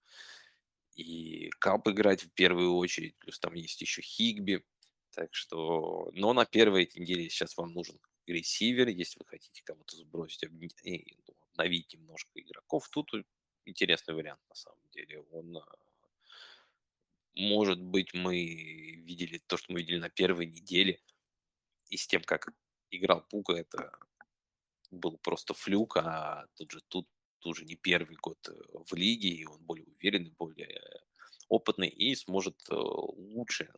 и 0.95 1.49
Кап 1.59 1.87
играть 1.89 2.23
в 2.23 2.31
первую 2.31 2.75
очередь. 2.75 3.17
Плюс 3.17 3.39
там 3.39 3.53
есть 3.53 3.81
еще 3.81 4.01
Хигби. 4.01 4.65
Так 5.11 5.33
что, 5.35 6.09
но 6.13 6.33
на 6.33 6.45
первой 6.45 6.89
неделе 6.95 7.29
сейчас 7.29 7.57
вам 7.57 7.73
нужен 7.73 7.99
ресивер, 8.25 8.87
если 8.87 9.19
вы 9.19 9.25
хотите 9.25 9.61
кого-то 9.63 9.97
сбросить, 9.97 10.43
обновить 11.53 11.93
немножко 11.93 12.39
игроков. 12.39 12.89
Тут 12.89 13.11
интересный 13.65 14.13
вариант 14.13 14.41
на 14.49 14.55
самом 14.55 14.89
деле. 14.91 15.21
Он, 15.31 15.57
а, 15.57 15.77
может 17.35 17.81
быть, 17.81 18.13
мы 18.13 18.35
видели 19.05 19.37
то, 19.37 19.57
что 19.57 19.71
мы 19.71 19.79
видели 19.79 19.99
на 19.99 20.09
первой 20.09 20.47
неделе, 20.47 20.99
и 21.89 21.97
с 21.97 22.07
тем, 22.07 22.23
как 22.23 22.49
играл 22.89 23.21
Пука, 23.29 23.53
это 23.53 23.91
был 24.91 25.17
просто 25.17 25.53
флюк, 25.53 25.97
а 25.97 26.47
тут 26.55 26.71
же 26.71 26.81
тут 26.87 27.07
уже 27.45 27.65
не 27.65 27.75
первый 27.75 28.15
год 28.15 28.37
э, 28.47 28.53
в 28.89 28.93
лиге, 28.93 29.29
и 29.29 29.45
он 29.45 29.61
более 29.63 29.85
уверенный, 29.85 30.31
более 30.31 30.81
опытный 31.49 31.89
и 31.89 32.15
сможет 32.15 32.55
э, 32.69 32.75
лучше 32.75 33.73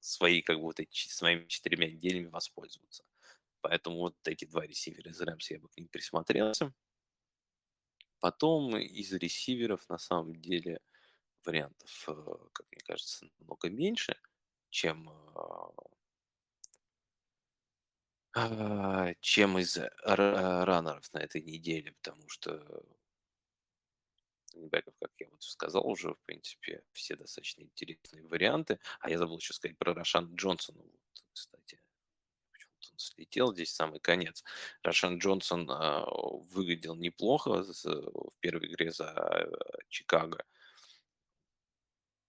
свои, 0.00 0.42
как 0.42 0.56
бы 0.56 0.64
вот 0.64 0.80
эти, 0.80 1.08
своими 1.08 1.46
четырьмя 1.46 1.86
неделями 1.86 2.26
воспользоваться. 2.26 3.04
Поэтому 3.62 3.98
вот 3.98 4.16
эти 4.26 4.44
два 4.44 4.66
ресивера 4.66 5.10
из 5.10 5.20
Рэмс 5.20 5.50
я 5.50 5.60
бы 5.60 5.68
к 5.68 5.76
ним 5.76 5.88
присмотрелся. 5.88 6.74
Потом 8.18 8.76
из 8.76 9.12
ресиверов 9.12 9.88
на 9.88 9.98
самом 9.98 10.36
деле 10.36 10.80
вариантов, 11.44 12.04
э, 12.08 12.12
как 12.52 12.66
мне 12.70 12.80
кажется, 12.84 13.26
намного 13.38 13.70
меньше, 13.70 14.16
чем 14.70 15.08
а, 15.34 15.72
а, 18.34 19.14
чем 19.20 19.58
из 19.58 19.78
раннеров 20.04 21.12
на 21.12 21.18
этой 21.18 21.42
неделе, 21.42 21.92
потому 21.92 22.28
что 22.28 22.84
бэков, 24.54 24.94
как 25.00 25.10
я 25.18 25.28
вот 25.30 25.42
сказал 25.42 25.86
уже, 25.86 26.14
в 26.14 26.20
принципе, 26.24 26.82
все 26.92 27.16
достаточно 27.16 27.62
интересные 27.62 28.26
варианты. 28.26 28.80
А 29.00 29.10
я 29.10 29.18
забыл 29.18 29.38
еще 29.38 29.52
сказать 29.52 29.78
про 29.78 29.94
Рошан 29.94 30.34
Джонсона, 30.34 30.82
вот, 30.82 31.24
кстати 31.32 31.80
он 32.92 32.98
слетел 32.98 33.52
здесь 33.52 33.72
самый 33.74 34.00
конец. 34.00 34.44
Рашан 34.82 35.18
Джонсон 35.18 35.70
э, 35.70 36.04
выглядел 36.52 36.94
неплохо 36.94 37.62
в 37.62 38.32
первой 38.40 38.68
игре 38.68 38.90
за 38.92 39.48
Чикаго. 39.88 40.44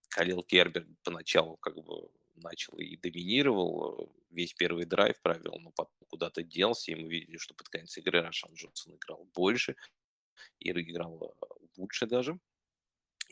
Калил 0.09 0.43
Кербер 0.43 0.87
поначалу 1.03 1.57
как 1.57 1.75
бы 1.75 2.09
начал 2.35 2.77
и 2.77 2.97
доминировал, 2.97 4.11
весь 4.29 4.53
первый 4.53 4.85
драйв 4.85 5.19
провел, 5.21 5.59
но 5.59 5.71
потом 5.71 6.07
куда-то 6.07 6.43
делся, 6.43 6.91
и 6.91 6.95
мы 6.95 7.07
видели, 7.07 7.37
что 7.37 7.53
под 7.53 7.69
конец 7.69 7.97
игры 7.97 8.21
Рашан 8.21 8.53
Джонсон 8.53 8.95
играл 8.95 9.25
больше, 9.33 9.75
и 10.59 10.69
играл 10.71 11.35
лучше 11.77 12.05
даже 12.05 12.39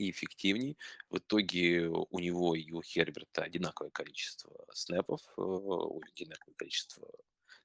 и 0.01 0.09
эффективнее. 0.09 0.75
В 1.09 1.19
итоге 1.19 1.87
у 1.87 2.19
него 2.19 2.55
и 2.55 2.71
у 2.71 2.81
Херберта 2.81 3.43
одинаковое 3.43 3.91
количество 3.91 4.65
снэпов, 4.73 5.21
э, 5.37 5.41
одинаковое 5.41 6.55
количество 6.55 7.07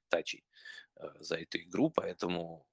тачей 0.09 0.43
э, 0.95 1.07
за 1.19 1.37
эту 1.37 1.57
игру, 1.59 1.89
поэтому 1.89 2.65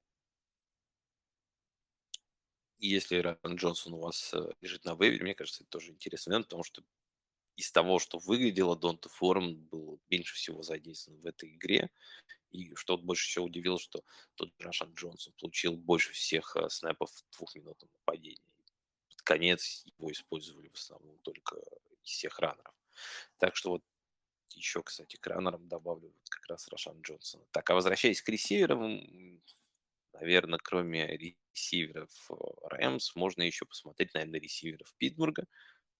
если 2.78 3.16
Райан 3.16 3.56
Джонсон 3.56 3.94
у 3.94 4.00
вас 4.00 4.34
э, 4.34 4.52
лежит 4.60 4.84
на 4.84 4.94
вейвере, 4.94 5.24
мне 5.24 5.34
кажется, 5.34 5.62
это 5.62 5.70
тоже 5.70 5.92
интересный 5.92 6.32
момент, 6.32 6.46
потому 6.46 6.64
что 6.64 6.82
из 7.56 7.70
того, 7.72 7.98
что 7.98 8.18
выглядело, 8.18 8.76
Донта 8.76 9.08
Форм 9.08 9.54
был 9.54 10.00
меньше 10.10 10.34
всего 10.34 10.62
задействован 10.62 11.20
в 11.20 11.26
этой 11.26 11.54
игре. 11.54 11.88
И 12.50 12.74
что 12.74 12.98
больше 12.98 13.28
всего 13.28 13.46
удивило, 13.46 13.78
что 13.78 14.04
тот 14.34 14.50
Рашан 14.58 14.92
Джонсон 14.94 15.32
получил 15.38 15.76
больше 15.76 16.12
всех 16.12 16.56
снэпов 16.68 17.10
в 17.10 17.36
двухминутном 17.36 17.90
нападении 17.92 18.53
конец 19.24 19.84
его 19.98 20.12
использовали 20.12 20.68
в 20.68 20.74
основном 20.74 21.18
только 21.18 21.56
из 22.02 22.10
всех 22.10 22.38
раннеров. 22.38 22.74
Так 23.38 23.56
что 23.56 23.70
вот 23.70 23.82
еще, 24.56 24.82
кстати, 24.82 25.16
к 25.16 25.26
раннерам 25.26 25.68
добавлю 25.68 26.08
вот 26.08 26.28
как 26.28 26.46
раз 26.46 26.68
Рошан 26.68 27.00
Джонсона. 27.00 27.44
Так, 27.50 27.68
а 27.70 27.74
возвращаясь 27.74 28.22
к 28.22 28.28
ресиверам, 28.28 29.42
наверное, 30.12 30.58
кроме 30.62 31.06
ресиверов 31.16 32.10
э, 32.30 32.34
Рэмс, 32.68 33.16
можно 33.16 33.42
еще 33.42 33.64
посмотреть, 33.64 34.14
наверное, 34.14 34.40
ресиверов 34.40 34.94
Питтсбурга. 34.98 35.46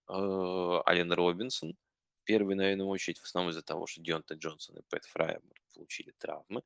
Э, 0.08 0.82
Ален 0.86 1.12
Робинсон. 1.12 1.76
Первый, 2.24 2.54
наверное, 2.54 2.86
очередь 2.86 3.18
в 3.18 3.24
основном 3.24 3.50
из-за 3.50 3.62
того, 3.62 3.86
что 3.86 4.00
Дионта 4.00 4.34
Джонсон 4.34 4.78
и 4.78 4.82
Пэт 4.88 5.04
Фрайер 5.06 5.42
получили 5.74 6.12
травмы. 6.12 6.62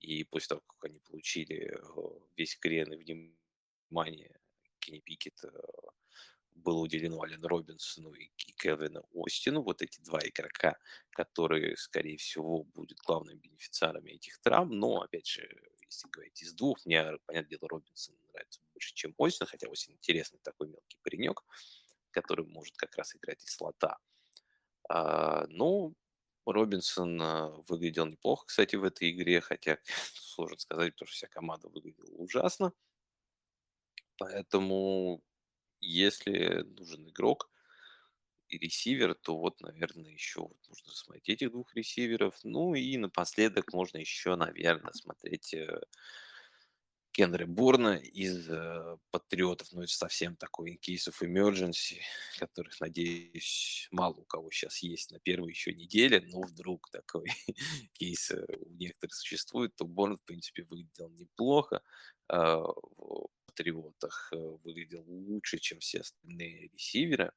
И 0.00 0.24
после 0.24 0.48
того, 0.48 0.62
как 0.66 0.84
они 0.84 1.00
получили 1.00 1.76
э, 1.76 2.20
весь 2.36 2.56
крен 2.56 2.92
и 2.92 2.96
внимание 3.90 4.40
Кенни 4.78 5.00
Пикет 5.00 5.44
было 6.62 6.78
уделено 6.78 7.22
Ален 7.22 7.44
Робинсону 7.44 8.12
и 8.12 8.28
Кевину 8.36 9.06
Остину. 9.14 9.62
Вот 9.62 9.82
эти 9.82 10.00
два 10.00 10.20
игрока, 10.20 10.76
которые, 11.10 11.76
скорее 11.76 12.16
всего, 12.16 12.64
будут 12.64 12.98
главными 12.98 13.38
бенефициарами 13.38 14.12
этих 14.12 14.38
травм. 14.38 14.78
Но, 14.78 15.02
опять 15.02 15.26
же, 15.26 15.48
если 15.86 16.08
говорить 16.08 16.42
из 16.42 16.54
двух, 16.54 16.84
мне, 16.86 17.18
понятное 17.26 17.58
дело, 17.58 17.68
Робинсон 17.68 18.16
нравится 18.32 18.60
больше, 18.72 18.94
чем 18.94 19.14
Остин, 19.18 19.46
хотя 19.46 19.68
Остин 19.68 19.94
интересный 19.94 20.38
такой 20.42 20.68
мелкий 20.68 20.98
паренек, 21.02 21.42
который 22.10 22.46
может 22.46 22.76
как 22.76 22.96
раз 22.96 23.14
играть 23.14 23.42
из 23.44 23.54
слота. 23.54 23.98
А, 24.88 25.46
но 25.48 25.92
Робинсон 26.46 27.20
а, 27.20 27.48
выглядел 27.68 28.06
неплохо, 28.06 28.46
кстати, 28.46 28.76
в 28.76 28.84
этой 28.84 29.10
игре, 29.10 29.40
хотя 29.40 29.78
сложно 30.14 30.58
сказать, 30.58 30.94
потому 30.94 31.08
что 31.08 31.16
вся 31.16 31.26
команда 31.28 31.68
выглядела 31.68 32.14
ужасно. 32.16 32.72
Поэтому, 34.18 35.22
если 35.82 36.62
нужен 36.62 37.08
игрок 37.08 37.50
и 38.48 38.58
ресивер, 38.58 39.14
то 39.14 39.38
вот, 39.38 39.60
наверное, 39.60 40.10
еще 40.10 40.40
вот 40.40 40.58
можно 40.68 40.92
смотреть 40.92 41.28
этих 41.28 41.50
двух 41.50 41.74
ресиверов. 41.74 42.38
Ну 42.44 42.74
и 42.74 42.96
напоследок 42.96 43.72
можно 43.72 43.98
еще, 43.98 44.36
наверное, 44.36 44.92
смотреть 44.92 45.54
э, 45.54 45.80
Кенри 47.12 47.44
Борна 47.44 47.96
из 47.96 48.48
э, 48.48 48.96
Патриотов, 49.10 49.68
ну, 49.72 49.82
это 49.82 49.92
совсем 49.92 50.36
такой 50.36 50.78
of 50.86 51.14
emergency, 51.22 52.00
которых, 52.38 52.80
надеюсь, 52.80 53.88
мало 53.90 54.14
у 54.14 54.24
кого 54.24 54.50
сейчас 54.50 54.78
есть 54.78 55.10
на 55.10 55.18
первой 55.18 55.50
еще 55.50 55.74
неделе, 55.74 56.20
но 56.20 56.42
вдруг 56.42 56.90
такой 56.90 57.26
кейс 57.94 58.30
э, 58.30 58.44
у 58.60 58.70
некоторых 58.74 59.14
существует, 59.14 59.74
то 59.76 59.84
Борн, 59.84 60.16
в 60.16 60.22
принципе, 60.22 60.64
выглядел 60.64 61.10
неплохо. 61.10 61.82
В 62.28 63.26
Патриотах 63.54 64.32
э, 64.32 64.36
выглядел 64.36 65.04
лучше, 65.06 65.58
чем 65.58 65.80
все 65.80 66.00
остальные 66.00 66.68
ресиверы. 66.68 67.32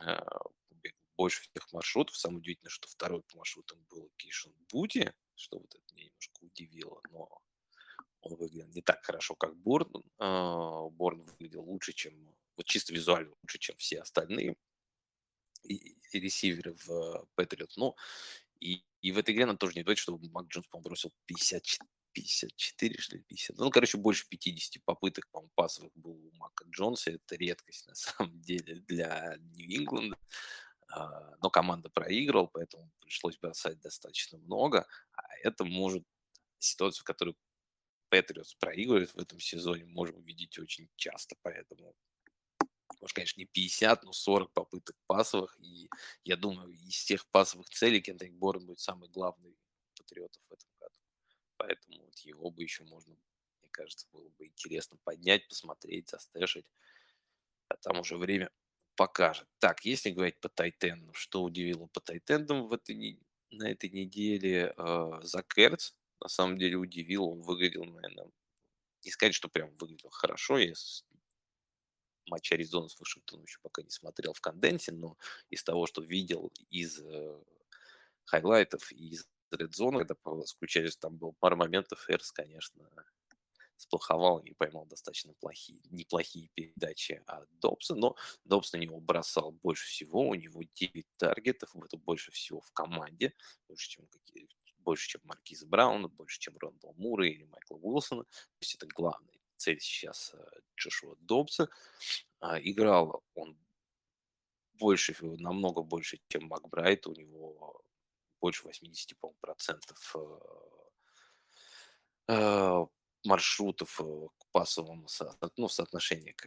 Э, 0.00 0.20
больше 1.16 1.42
всех 1.42 1.72
маршрутов. 1.72 2.16
Самое 2.16 2.38
удивительное, 2.38 2.70
что 2.70 2.88
второй 2.88 3.22
по 3.22 3.38
маршрутам 3.38 3.78
был 3.90 4.10
Кейшон 4.16 4.52
Буди, 4.70 5.12
что 5.34 5.58
вот 5.58 5.74
это 5.74 5.94
меня 5.94 6.06
немножко 6.06 6.38
удивило, 6.42 7.00
но 7.10 7.40
он 8.20 8.36
выглядел 8.36 8.68
не 8.68 8.82
так 8.82 9.04
хорошо, 9.04 9.34
как 9.34 9.56
Борн. 9.56 10.02
А, 10.18 10.88
Борн 10.88 11.22
выглядел 11.22 11.62
лучше, 11.62 11.92
чем, 11.92 12.14
вот 12.56 12.66
чисто 12.66 12.92
визуально 12.92 13.34
лучше, 13.42 13.58
чем 13.58 13.76
все 13.76 14.00
остальные 14.00 14.56
и, 15.62 15.96
и 16.10 16.20
ресиверы 16.20 16.74
в 16.84 17.26
Патриот. 17.34 17.72
Ну, 17.76 17.94
и, 18.60 18.82
и 19.00 19.12
в 19.12 19.18
этой 19.18 19.34
игре 19.34 19.46
надо 19.46 19.58
тоже 19.58 19.74
не 19.76 19.82
говорить, 19.82 19.98
что 19.98 20.18
Мак 20.18 20.46
Джонс, 20.46 20.66
по-моему, 20.68 20.88
бросил 20.88 21.12
54, 21.26 21.88
54, 22.14 22.98
что 22.98 23.16
ли, 23.16 23.22
50. 23.22 23.58
Ну, 23.58 23.70
короче, 23.70 23.98
больше 23.98 24.26
50 24.28 24.82
попыток, 24.84 25.28
по-моему, 25.30 25.50
пасовых 25.54 25.92
было 25.94 26.14
у 26.14 26.32
Мака 26.36 26.64
Джонса. 26.70 27.10
Это 27.10 27.36
редкость, 27.36 27.86
на 27.88 27.94
самом 27.94 28.40
деле, 28.40 28.76
для 28.76 29.36
Нью-Ингланда. 29.38 30.16
А, 30.88 31.36
но 31.42 31.50
команда 31.50 31.90
проигрывала, 31.90 32.46
поэтому 32.46 32.90
пришлось 33.00 33.36
бросать 33.38 33.80
достаточно 33.80 34.38
много. 34.38 34.86
А 35.12 35.22
это 35.42 35.64
может 35.64 36.04
ситуацию, 36.58 37.02
в 37.02 37.04
которой 37.04 37.34
Патриотс 38.08 38.54
проигрывает 38.54 39.10
в 39.10 39.18
этом 39.18 39.40
сезоне, 39.40 39.84
можем 39.86 40.16
увидеть 40.16 40.58
очень 40.58 40.88
часто, 40.96 41.36
поэтому 41.42 41.94
может, 43.00 43.14
конечно, 43.14 43.40
не 43.40 43.46
50, 43.46 44.04
но 44.04 44.12
40 44.12 44.52
попыток 44.52 44.96
пасовых, 45.06 45.56
и 45.60 45.90
я 46.24 46.36
думаю, 46.36 46.72
из 46.72 47.04
тех 47.04 47.26
пасовых 47.30 47.68
целей 47.68 48.00
Кендрик 48.00 48.32
Борн 48.32 48.64
будет 48.64 48.78
самый 48.78 49.08
главный 49.10 49.56
патриотов 49.96 50.42
в 50.48 50.52
этом. 50.52 50.68
Поэтому 51.56 52.04
вот 52.04 52.18
его 52.20 52.50
бы 52.50 52.62
еще 52.62 52.84
можно, 52.84 53.14
мне 53.60 53.70
кажется, 53.70 54.06
было 54.12 54.28
бы 54.30 54.46
интересно 54.46 54.98
поднять, 55.04 55.48
посмотреть, 55.48 56.08
застэшить. 56.08 56.66
А 57.68 57.76
там 57.76 58.00
уже 58.00 58.16
время 58.16 58.50
покажет. 58.96 59.48
Так, 59.58 59.84
если 59.84 60.10
говорить 60.10 60.40
по 60.40 60.48
тайтендам, 60.48 61.14
что 61.14 61.42
удивило 61.42 61.86
по 61.86 62.00
тайтендам 62.00 62.66
в 62.66 62.72
этой, 62.72 63.18
на 63.50 63.70
этой 63.70 63.90
неделе, 63.90 64.74
э, 64.76 65.20
Зак 65.22 65.58
Эрц, 65.58 65.92
на 66.20 66.28
самом 66.28 66.58
деле 66.58 66.76
удивил. 66.76 67.24
Он 67.24 67.42
выглядел, 67.42 67.84
наверное, 67.84 68.30
не 69.04 69.10
сказать, 69.10 69.34
что 69.34 69.48
прям 69.48 69.74
выглядел 69.76 70.10
хорошо. 70.10 70.58
Я 70.58 70.74
матч 72.26 72.52
Аризоны 72.52 72.88
с 72.88 72.98
Вашингтоном 72.98 73.44
еще 73.44 73.58
пока 73.62 73.82
не 73.82 73.90
смотрел 73.90 74.32
в 74.32 74.40
конденсе, 74.40 74.92
но 74.92 75.16
из 75.50 75.62
того, 75.62 75.86
что 75.86 76.02
видел 76.02 76.52
из 76.70 77.00
э, 77.00 77.42
highlight 78.24 78.78
ов 78.78 78.90
из 78.92 79.28
Zone, 79.62 79.98
когда 79.98 80.14
включались, 80.46 80.96
там 80.96 81.16
было 81.16 81.32
пару 81.38 81.56
моментов, 81.56 82.04
Эртц, 82.08 82.32
конечно, 82.32 82.88
сплоховал 83.76 84.38
и 84.38 84.52
поймал 84.54 84.86
достаточно 84.86 85.34
плохие, 85.34 85.80
неплохие 85.90 86.48
передачи 86.54 87.22
от 87.26 87.48
Добса, 87.60 87.94
но 87.94 88.16
Добс 88.44 88.72
на 88.72 88.78
него 88.78 89.00
бросал 89.00 89.52
больше 89.52 89.86
всего, 89.86 90.28
у 90.28 90.34
него 90.34 90.62
9 90.62 91.06
target 91.16 91.55
ов, 91.55 91.74
это 91.76 91.96
больше 91.96 92.30
всего 92.32 92.60
в 92.60 92.72
команде, 92.72 93.34
больше, 93.68 93.88
чем 93.88 94.06
какие, 94.06 94.48
больше, 94.78 95.08
чем 95.08 95.20
Маркиза 95.24 95.66
Брауна, 95.66 96.08
больше, 96.08 96.38
чем 96.38 96.56
Рондал 96.58 96.94
Мура 96.96 97.26
или 97.26 97.44
Майкла 97.44 97.76
Уилсона. 97.76 98.24
То 98.24 98.60
есть 98.60 98.74
это 98.74 98.86
главная 98.86 99.34
цель 99.56 99.80
сейчас 99.80 100.34
э, 100.34 100.44
Джошуа 100.76 101.16
Добса. 101.20 101.68
А, 102.40 102.60
играл 102.60 103.22
он 103.34 103.58
больше, 104.74 105.16
намного 105.20 105.82
больше, 105.82 106.20
чем 106.28 106.44
Макбрайт. 106.48 107.06
У 107.06 107.12
него 107.12 107.83
больше 108.44 108.64
80 108.64 109.18
процентов 109.40 110.16
э, 110.16 110.38
э, 112.28 112.86
маршрутов 113.24 113.96
к 114.36 114.46
пасовому 114.52 115.06
ну, 115.56 115.68
соотношение 115.68 116.34
к 116.34 116.46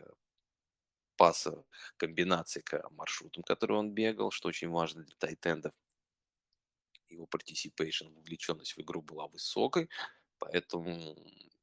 паса 1.16 1.66
комбинации 1.98 2.62
к 2.62 2.88
маршрутам, 2.92 3.42
которые 3.42 3.80
он 3.80 3.96
бегал, 3.96 4.30
что 4.30 4.48
очень 4.48 4.70
важно 4.70 5.06
для 5.06 5.16
тайтендов. 5.18 5.74
Его 7.08 7.26
participation, 7.26 8.14
вовлеченность 8.14 8.78
в 8.78 8.82
игру 8.82 9.02
была 9.02 9.28
высокой, 9.28 9.90
поэтому 10.38 11.16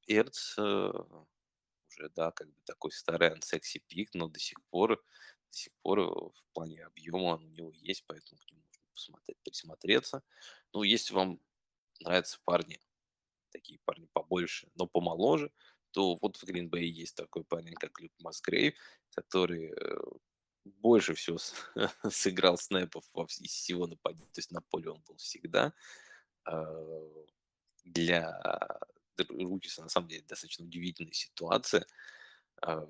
Эрц 0.08 0.58
э, 0.58 0.92
уже, 1.90 2.08
да, 2.16 2.32
как 2.32 2.48
бы 2.48 2.60
такой 2.64 2.90
старый 2.90 3.30
ансекси 3.30 3.78
пик, 3.86 4.10
но 4.14 4.26
до 4.26 4.40
сих 4.40 4.60
пор, 4.70 4.96
до 4.96 5.56
сих 5.56 5.72
пор 5.82 6.00
э, 6.00 6.02
в 6.02 6.44
плане 6.52 6.84
объема 6.86 7.34
он 7.34 7.44
у 7.44 7.50
него 7.50 7.70
есть, 7.70 8.04
поэтому 8.08 8.40
к 8.40 8.50
нему 8.50 8.64
посмотреть, 8.94 9.38
присмотреться. 9.44 10.22
Ну, 10.72 10.82
если 10.82 11.14
вам 11.14 11.40
нравятся 12.00 12.38
парни, 12.44 12.80
такие 13.50 13.78
парни 13.84 14.08
побольше, 14.12 14.68
но 14.74 14.86
помоложе, 14.86 15.50
то 15.92 16.16
вот 16.20 16.36
в 16.36 16.44
Bay 16.44 16.84
есть 16.84 17.14
такой 17.14 17.44
парень, 17.44 17.74
как 17.74 18.00
Люк 18.00 18.12
Масгрейв, 18.18 18.74
который 19.14 19.72
э, 19.72 19.98
больше 20.64 21.14
всего 21.14 21.38
сыграл 22.10 22.58
снэпов 22.58 23.04
из 23.40 23.52
всего 23.52 23.86
нападения, 23.86 24.30
то 24.32 24.40
есть 24.40 24.50
на 24.50 24.60
поле 24.60 24.90
он 24.90 25.02
был 25.06 25.16
всегда. 25.16 25.72
А, 26.44 26.64
для 27.84 28.40
Рукиса 29.16 29.82
на 29.82 29.88
самом 29.88 30.08
деле 30.08 30.24
достаточно 30.26 30.64
удивительная 30.64 31.12
ситуация. 31.12 31.86
А, 32.62 32.86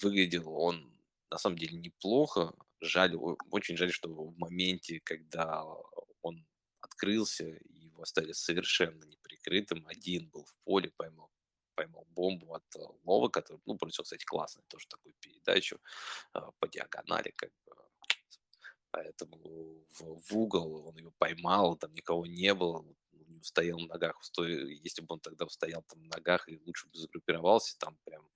выглядел 0.00 0.48
он 0.50 0.92
на 1.30 1.38
самом 1.38 1.58
деле 1.58 1.78
неплохо. 1.78 2.54
Жаль, 2.80 3.14
очень 3.50 3.76
жаль, 3.76 3.92
что 3.92 4.08
в 4.08 4.36
моменте, 4.38 5.00
когда 5.02 5.64
он 6.22 6.46
открылся, 6.80 7.44
его 7.70 8.02
оставили 8.02 8.32
совершенно 8.32 9.04
неприкрытым. 9.04 9.86
Один 9.86 10.28
был 10.28 10.44
в 10.44 10.56
поле, 10.64 10.92
поймал 10.96 11.30
поймал 11.76 12.06
бомбу 12.10 12.54
от 12.54 12.64
э, 12.76 12.80
Лова, 13.04 13.28
который, 13.28 13.60
ну, 13.66 13.74
бросил, 13.74 14.02
кстати, 14.02 14.24
классную 14.24 14.64
тоже 14.66 14.88
такую 14.88 15.14
передачу 15.20 15.78
э, 16.34 16.40
по 16.58 16.66
диагонали, 16.66 17.32
как 17.36 17.50
бы. 17.66 17.76
Поэтому 18.90 19.84
в, 19.90 20.20
в 20.20 20.36
угол 20.36 20.86
он 20.86 20.96
ее 20.96 21.12
поймал, 21.18 21.76
там 21.76 21.92
никого 21.92 22.24
не 22.24 22.54
было, 22.54 22.78
он 22.78 22.96
не 23.28 23.38
устоял 23.38 23.78
на 23.78 23.88
ногах. 23.88 24.18
Если 24.38 25.02
бы 25.02 25.14
он 25.14 25.20
тогда 25.20 25.44
устоял 25.44 25.82
там 25.82 26.02
на 26.02 26.16
ногах 26.16 26.48
и 26.48 26.58
лучше 26.64 26.88
бы 26.88 26.98
загруппировался, 26.98 27.78
там 27.78 27.98
прям 28.04 28.26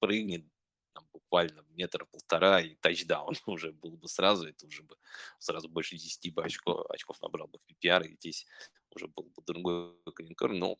прыгнет, 0.00 0.44
там 0.94 1.06
буквально 1.12 1.64
метра 1.70 2.04
полтора 2.04 2.60
и 2.60 2.74
тачдаун 2.76 3.34
уже 3.46 3.72
был 3.72 3.96
бы 3.96 4.08
сразу, 4.08 4.46
это 4.46 4.66
уже 4.66 4.82
бы 4.82 4.96
сразу 5.38 5.68
больше 5.68 5.96
10 5.96 6.34
бы 6.34 6.44
очков, 6.44 6.90
очков 6.90 7.20
набрал 7.22 7.48
бы 7.48 7.58
в 7.58 7.66
PPR, 7.66 8.06
и 8.06 8.14
здесь 8.16 8.46
уже 8.90 9.08
был 9.08 9.24
бы 9.24 9.42
другой 9.44 9.96
клинкор, 10.14 10.52
но 10.52 10.78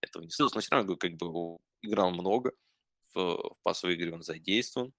этого 0.00 0.22
не 0.22 0.30
случилось. 0.30 0.54
Но 0.54 0.60
все 0.60 0.74
равно, 0.74 0.96
как 0.96 1.12
бы, 1.16 1.58
играл 1.82 2.10
много. 2.10 2.52
В, 3.14 3.36
в 3.36 3.56
пасовой 3.62 3.94
игре 3.94 4.12
он 4.12 4.22
задействован. 4.22 4.92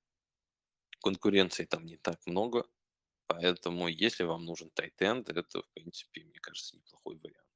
Конкуренции 1.02 1.65
там 1.65 1.86
не 1.86 1.98
так 1.98 2.26
много. 2.26 2.65
Поэтому, 3.28 3.88
если 3.88 4.24
вам 4.24 4.46
нужен 4.46 4.70
тайтенд, 4.72 5.30
это, 5.30 5.62
в 5.62 5.70
принципе, 5.74 6.24
мне 6.24 6.39
кажется, 6.39 6.76
неплохой 6.78 7.18
вариант. 7.18 7.48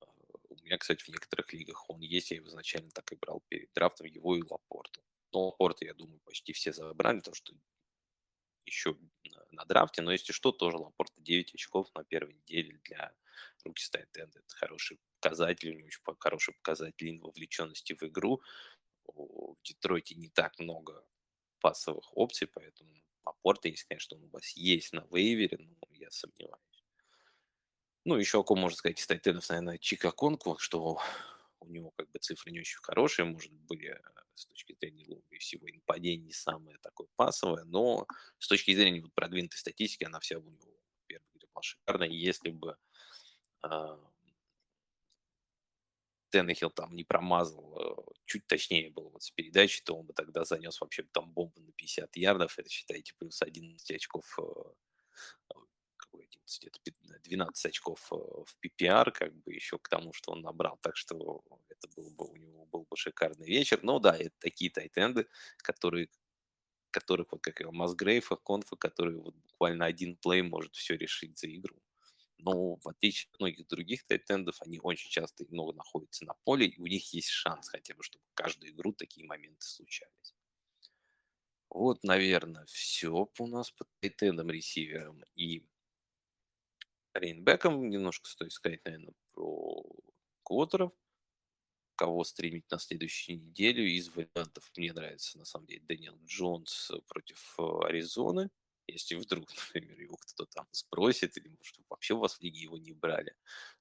А, 0.00 0.06
у 0.48 0.56
меня, 0.56 0.78
кстати, 0.78 1.04
в 1.04 1.08
некоторых 1.08 1.52
лигах 1.52 1.88
он 1.88 2.00
есть. 2.00 2.30
Я 2.30 2.38
его 2.38 2.48
изначально 2.48 2.90
так 2.90 3.12
и 3.12 3.16
брал 3.16 3.42
перед 3.48 3.72
драфтом, 3.74 4.06
его 4.06 4.36
и 4.36 4.42
Лапорту. 4.42 5.02
Лапорта, 5.38 5.84
я 5.84 5.94
думаю, 5.94 6.20
почти 6.20 6.52
все 6.52 6.72
забрали, 6.72 7.18
потому 7.18 7.34
что 7.34 7.54
еще 8.64 8.96
на, 9.50 9.64
драфте. 9.64 10.02
Но 10.02 10.12
если 10.12 10.32
что, 10.32 10.52
тоже 10.52 10.76
Лапорта 10.76 11.20
9 11.20 11.54
очков 11.54 11.88
на 11.94 12.04
первой 12.04 12.34
неделе 12.34 12.80
для 12.84 13.12
руки 13.64 13.82
Тайтенда. 13.90 14.38
Это 14.38 14.56
хороший 14.56 14.98
показатель, 15.14 15.82
у 15.82 15.86
очень 15.86 16.00
хороший 16.18 16.54
показатель 16.54 17.18
вовлеченности 17.20 17.94
в 17.94 18.02
игру. 18.04 18.42
В 19.06 19.56
Детройте 19.64 20.14
не 20.14 20.28
так 20.28 20.58
много 20.58 21.04
пасовых 21.60 22.16
опций, 22.16 22.46
поэтому 22.46 22.90
апорт, 23.24 23.64
если, 23.66 23.86
конечно, 23.86 24.16
он 24.16 24.24
у 24.24 24.28
вас 24.28 24.48
есть 24.56 24.92
на 24.92 25.06
вейвере, 25.10 25.58
но 25.58 25.94
я 25.94 26.10
сомневаюсь. 26.10 26.84
Ну, 28.04 28.16
еще 28.16 28.40
о 28.40 28.44
ком 28.44 28.60
можно 28.60 28.76
сказать 28.76 28.98
из 28.98 29.06
Тайтенов, 29.06 29.48
наверное, 29.48 29.78
Чика 29.78 30.10
Конку, 30.10 30.56
что 30.58 31.00
у 31.60 31.68
него 31.68 31.90
как 31.96 32.10
бы 32.10 32.18
цифры 32.18 32.50
не 32.50 32.60
очень 32.60 32.78
хорошие, 32.82 33.24
может, 33.26 33.52
были 33.52 33.90
э, 33.90 34.00
с 34.34 34.46
точки 34.46 34.76
зрения 34.80 35.04
лога 35.08 35.26
и 35.30 35.38
всего 35.38 35.66
и 35.66 35.72
нападений 35.72 36.26
не 36.26 36.32
самое 36.32 36.78
такое 36.78 37.08
пасовое, 37.16 37.64
но 37.64 38.06
с 38.38 38.48
точки 38.48 38.74
зрения 38.74 39.00
вот 39.00 39.12
продвинутой 39.14 39.58
статистики 39.58 40.04
она 40.04 40.20
вся 40.20 40.38
у 40.38 40.42
него 40.42 40.74
первый 41.06 41.26
была 41.52 41.62
шикарная. 41.62 42.08
Если 42.08 42.50
бы 42.50 42.76
Теннехилл 46.30 46.70
там 46.70 46.94
не 46.94 47.04
промазал, 47.04 47.76
э, 47.78 48.12
чуть 48.24 48.46
точнее 48.46 48.90
было 48.90 49.08
вот 49.08 49.22
с 49.22 49.30
передачей, 49.30 49.82
то 49.82 49.96
он 49.96 50.06
бы 50.06 50.12
тогда 50.12 50.44
занес 50.44 50.80
вообще 50.80 51.02
там 51.02 51.30
бомбу 51.32 51.60
на 51.60 51.72
50 51.72 52.16
ярдов. 52.16 52.58
Это, 52.58 52.68
считайте, 52.68 53.14
плюс 53.18 53.42
11 53.42 53.90
очков, 53.90 54.38
э, 56.58 56.70
какой 56.70 56.92
11, 56.92 57.10
это 57.10 57.20
12 57.24 57.66
очков 57.66 58.12
э, 58.12 58.16
в 58.16 58.58
PPR, 58.64 59.10
как 59.12 59.34
бы 59.34 59.52
еще 59.52 59.78
к 59.78 59.88
тому, 59.88 60.12
что 60.12 60.32
он 60.32 60.42
набрал. 60.42 60.78
Так 60.82 60.96
что 60.96 61.42
это 61.68 61.88
был 61.96 62.10
бы 62.10 62.26
у 62.26 62.36
него 62.36 62.66
был 62.66 62.86
бы 62.88 62.96
шикарный 62.96 63.46
вечер. 63.46 63.80
Но 63.82 63.98
да, 63.98 64.16
это 64.16 64.34
такие 64.40 64.70
тайтенды, 64.70 65.26
которые 65.58 66.08
которых, 66.90 67.32
вот 67.32 67.40
как 67.42 67.60
Масгрейв, 67.72 68.30
Конфа, 68.44 68.76
которые 68.76 69.20
вот 69.20 69.34
буквально 69.34 69.86
один 69.86 70.16
плей 70.16 70.42
может 70.42 70.74
все 70.74 70.96
решить 70.96 71.38
за 71.38 71.46
игру. 71.46 71.76
Но 72.38 72.76
в 72.76 72.88
отличие 72.88 73.28
от 73.32 73.40
многих 73.40 73.68
других 73.68 74.04
тайтендов, 74.06 74.56
они 74.60 74.80
очень 74.82 75.10
часто 75.10 75.44
много 75.50 75.72
находятся 75.74 76.24
на 76.24 76.34
поле, 76.44 76.66
и 76.66 76.80
у 76.80 76.86
них 76.86 77.12
есть 77.12 77.28
шанс 77.28 77.68
хотя 77.68 77.94
бы, 77.94 78.02
чтобы 78.02 78.24
каждую 78.34 78.72
игру 78.72 78.92
такие 78.92 79.26
моменты 79.26 79.64
случались. 79.66 80.34
Вот, 81.68 82.02
наверное, 82.02 82.64
все 82.66 83.30
у 83.38 83.46
нас 83.46 83.70
по 83.70 83.84
тайтендам, 84.00 84.50
ресиверам 84.50 85.22
и 85.36 85.66
рейнбекам. 87.14 87.88
Немножко 87.88 88.28
стоит 88.28 88.52
сказать, 88.52 88.84
наверное, 88.84 89.14
про 89.32 89.84
квотеров. 90.42 90.92
Кого 91.96 92.24
стримить 92.24 92.70
на 92.70 92.78
следующей 92.78 93.36
неделю 93.36 93.84
из 93.84 94.08
вариантов 94.08 94.70
мне 94.76 94.92
нравится, 94.92 95.36
на 95.36 95.44
самом 95.44 95.66
деле, 95.66 95.82
Дэниел 95.82 96.18
Джонс 96.24 96.90
против 97.06 97.54
э, 97.58 97.62
Аризоны 97.84 98.50
если 98.90 99.14
вдруг, 99.14 99.48
например, 99.74 100.00
его 100.00 100.16
кто-то 100.16 100.50
там 100.52 100.68
спросит, 100.72 101.36
или 101.36 101.48
может 101.48 101.76
вообще 101.88 102.14
у 102.14 102.18
вас 102.18 102.34
в 102.36 102.42
лиге 102.42 102.60
его 102.60 102.78
не 102.78 102.92
брали. 102.92 103.34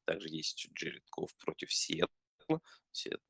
Также 0.05 0.29
есть 0.29 0.69
Джеред 0.73 1.05
Ков 1.09 1.35
против 1.35 1.73
Сиэтла. 1.73 2.61
Сиэтл 2.91 3.25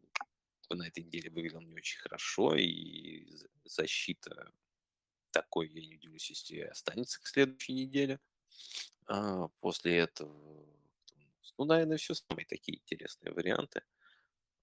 на 0.70 0.88
этой 0.88 1.04
неделе 1.04 1.32
выглядел 1.32 1.62
не 1.62 1.74
очень 1.74 2.00
хорошо, 2.00 2.56
и 2.56 3.26
защита 3.64 4.52
такой, 5.32 5.68
я 5.70 5.86
не 5.86 5.96
удивлюсь, 5.96 6.30
если 6.30 6.60
останется 6.60 7.20
к 7.22 7.28
следующей 7.28 7.74
неделе. 7.74 8.20
А 9.10 9.48
после 9.60 9.98
этого, 9.98 10.32
ну, 11.58 11.66
наверное, 11.66 11.98
все 11.98 12.14
самые 12.14 12.46
такие 12.46 12.78
интересные 12.78 13.34
варианты. 13.34 13.82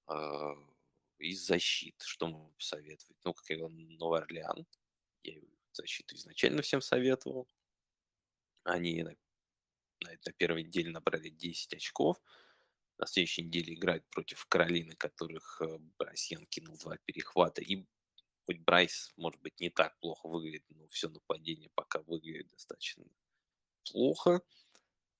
А, 0.06 0.54
из 1.18 1.44
защит, 1.44 2.00
что 2.00 2.28
могу 2.28 2.52
посоветовать? 2.52 3.16
Ну, 3.24 3.34
как 3.34 3.50
я 3.50 3.56
говорил, 3.56 3.76
Новый 3.98 4.20
Орлеан. 4.20 4.64
Я 5.24 5.40
защиту 5.72 6.14
изначально 6.14 6.62
всем 6.62 6.80
советовал. 6.80 7.48
Они 8.62 9.02
на, 9.02 9.16
на, 10.04 10.10
на 10.12 10.32
первой 10.32 10.62
неделе 10.62 10.90
набрали 10.90 11.28
10 11.28 11.74
очков. 11.74 12.22
На 12.98 13.06
следующей 13.06 13.42
неделе 13.42 13.74
играют 13.74 14.08
против 14.10 14.46
Каролины, 14.46 14.94
которых 14.94 15.60
э, 15.60 15.78
Брайсьян 15.98 16.46
кинул 16.46 16.78
два 16.78 16.98
перехвата. 16.98 17.62
И 17.62 17.84
хоть 18.44 18.60
Брайс, 18.60 19.12
может 19.16 19.40
быть, 19.42 19.58
не 19.58 19.70
так 19.70 19.98
плохо 19.98 20.28
выглядит, 20.28 20.64
но 20.68 20.86
все 20.86 21.08
нападение 21.08 21.68
пока 21.74 22.00
выглядит 22.02 22.48
достаточно 22.50 23.04
плохо. 23.92 24.40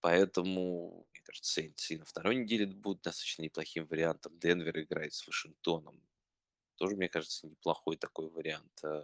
Поэтому, 0.00 1.06
мне 1.12 1.22
кажется, 1.24 1.52
Сейнтс 1.52 1.90
и 1.90 1.98
на 1.98 2.04
второй 2.04 2.36
неделе 2.36 2.66
будут 2.66 3.02
достаточно 3.02 3.42
неплохим 3.42 3.86
вариантом. 3.86 4.38
Денвер 4.38 4.80
играет 4.80 5.14
с 5.14 5.26
Вашингтоном. 5.26 6.00
Тоже, 6.76 6.96
мне 6.96 7.08
кажется, 7.08 7.46
неплохой 7.46 7.96
такой 7.96 8.28
вариант. 8.30 8.72
Э, 8.84 9.02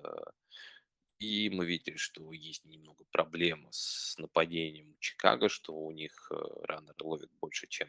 и 1.18 1.50
мы 1.50 1.66
видели, 1.66 1.96
что 1.96 2.32
есть 2.32 2.64
немного 2.64 3.04
проблем 3.10 3.68
с 3.70 4.16
нападением 4.18 4.96
Чикаго, 5.00 5.48
что 5.48 5.74
у 5.74 5.90
них 5.92 6.30
э, 6.30 6.34
раннеры 6.64 6.96
ловят 7.00 7.30
больше, 7.40 7.66
чем 7.68 7.88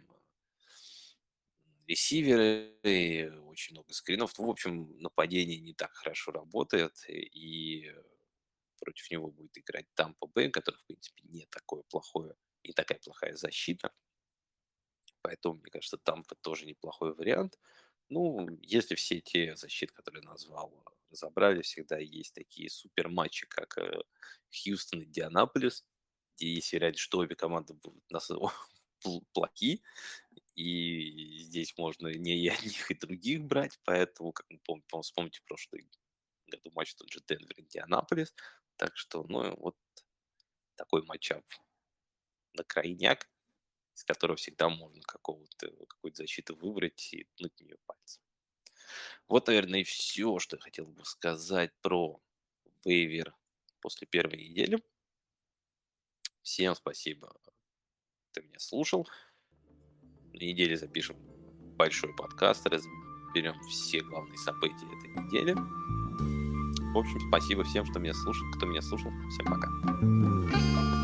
ресиверы, 1.87 2.77
и 2.83 3.27
очень 3.45 3.73
много 3.75 3.93
скринов. 3.93 4.37
В 4.37 4.49
общем, 4.49 4.97
нападение 4.99 5.59
не 5.59 5.73
так 5.73 5.91
хорошо 5.91 6.31
работает, 6.31 6.93
и 7.09 7.93
против 8.83 9.09
него 9.11 9.31
будет 9.31 9.57
играть 9.57 9.87
Тампа 9.95 10.27
Бэй, 10.27 10.51
который, 10.51 10.77
в 10.77 10.85
принципе, 10.85 11.23
не 11.23 11.45
такое 11.45 11.83
плохое, 11.83 12.35
не 12.63 12.73
такая 12.73 12.99
плохая 12.99 13.35
защита. 13.35 13.91
Поэтому, 15.21 15.55
мне 15.55 15.71
кажется, 15.71 15.97
Тампа 15.97 16.35
тоже 16.35 16.65
неплохой 16.65 17.13
вариант. 17.13 17.57
Ну, 18.09 18.47
если 18.61 18.95
все 18.95 19.21
те 19.21 19.55
защиты, 19.55 19.93
которые 19.93 20.23
назвал, 20.23 20.83
разобрали, 21.09 21.61
всегда 21.61 21.97
есть 21.97 22.33
такие 22.33 22.69
супер 22.69 23.07
матчи, 23.07 23.47
как 23.47 23.77
э, 23.77 24.01
Хьюстон 24.51 25.01
и 25.01 25.05
Дианаполис, 25.05 25.85
где 26.35 26.55
есть 26.55 26.73
вероятность, 26.73 27.03
что 27.03 27.19
обе 27.19 27.35
команды 27.35 27.73
будут 27.73 28.03
нас 28.11 28.29
плохи, 29.33 29.81
и 30.55 31.37
здесь 31.39 31.77
можно 31.77 32.07
не 32.07 32.37
и 32.37 32.49
одних, 32.49 32.91
и 32.91 32.95
других 32.95 33.43
брать, 33.43 33.79
поэтому, 33.85 34.33
как 34.33 34.45
мы 34.49 34.59
помним, 34.59 35.01
вспомните 35.01 35.41
прошлый 35.45 35.87
году 36.47 36.71
матч 36.75 36.95
тот 36.95 37.09
же 37.11 37.21
Денвер 37.27 37.59
Индианаполис, 37.59 38.33
так 38.77 38.95
что, 38.97 39.23
ну, 39.27 39.55
вот 39.57 39.77
такой 40.75 41.03
матчап 41.03 41.45
на 42.53 42.63
крайняк, 42.63 43.29
из 43.95 44.03
которого 44.03 44.37
всегда 44.37 44.69
можно 44.69 45.01
какого-то, 45.03 45.71
какую-то 45.85 46.23
защиту 46.23 46.55
выбрать 46.55 47.13
и 47.13 47.23
ткнуть 47.25 47.59
нее 47.61 47.77
пальцем. 47.85 48.23
Вот, 49.27 49.47
наверное, 49.47 49.81
и 49.81 49.83
все, 49.83 50.39
что 50.39 50.57
я 50.57 50.61
хотел 50.61 50.85
бы 50.87 51.05
сказать 51.05 51.71
про 51.81 52.21
вейвер 52.85 53.35
после 53.79 54.07
первой 54.07 54.37
недели. 54.37 54.83
Всем 56.41 56.75
спасибо, 56.75 57.33
ты 58.31 58.41
меня 58.41 58.59
слушал. 58.59 59.07
На 60.33 60.39
неделе 60.39 60.75
запишем 60.75 61.15
большой 61.77 62.13
подкаст, 62.15 62.65
разберем 62.65 63.59
все 63.69 64.01
главные 64.01 64.37
события 64.37 64.85
этой 64.85 65.09
недели. 65.09 65.82
В 66.93 66.97
общем, 66.97 67.19
спасибо 67.27 67.63
всем, 67.63 67.85
что 67.85 67.99
меня 67.99 68.13
слушал, 68.13 68.45
кто 68.51 68.65
меня 68.67 68.81
слушал. 68.81 69.11
Всем 69.29 69.45
пока. 69.45 71.02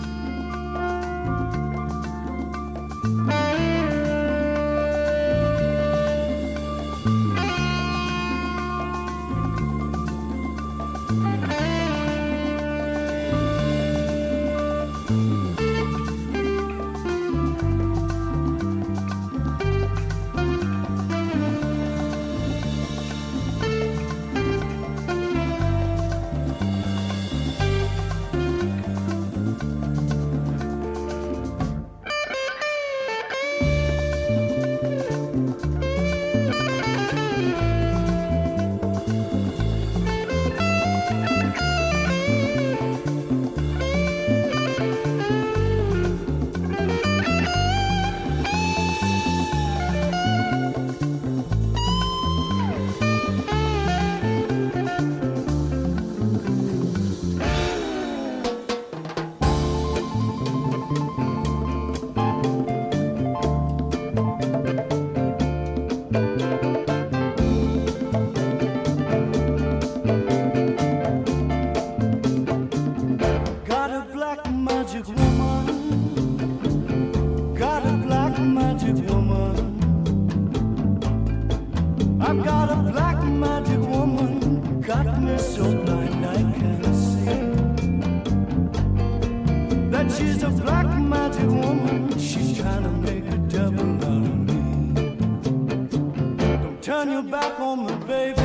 turn 96.89 97.11
your 97.11 97.21
back 97.21 97.59
on 97.59 97.85
me, 97.85 97.93
baby. 98.07 98.41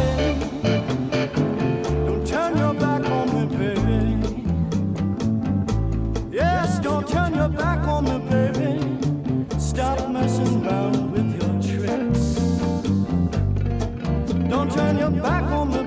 Don't 2.04 2.26
turn 2.26 2.58
your 2.58 2.74
back 2.74 3.02
on 3.08 3.26
me, 3.34 3.46
baby. 3.56 4.44
Yes, 6.30 6.78
don't 6.80 7.08
turn 7.08 7.34
your 7.34 7.48
back 7.48 7.88
on 7.88 8.04
me, 8.04 8.18
baby. 8.28 9.58
Stop 9.58 10.10
messing 10.10 10.66
around 10.66 11.12
with 11.12 11.30
your 11.40 11.54
tricks. 11.68 12.24
Don't 14.50 14.70
turn 14.70 14.98
your 14.98 15.10
back 15.10 15.44
on 15.44 15.70
me. 15.70 15.83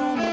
Oh. 0.00 0.27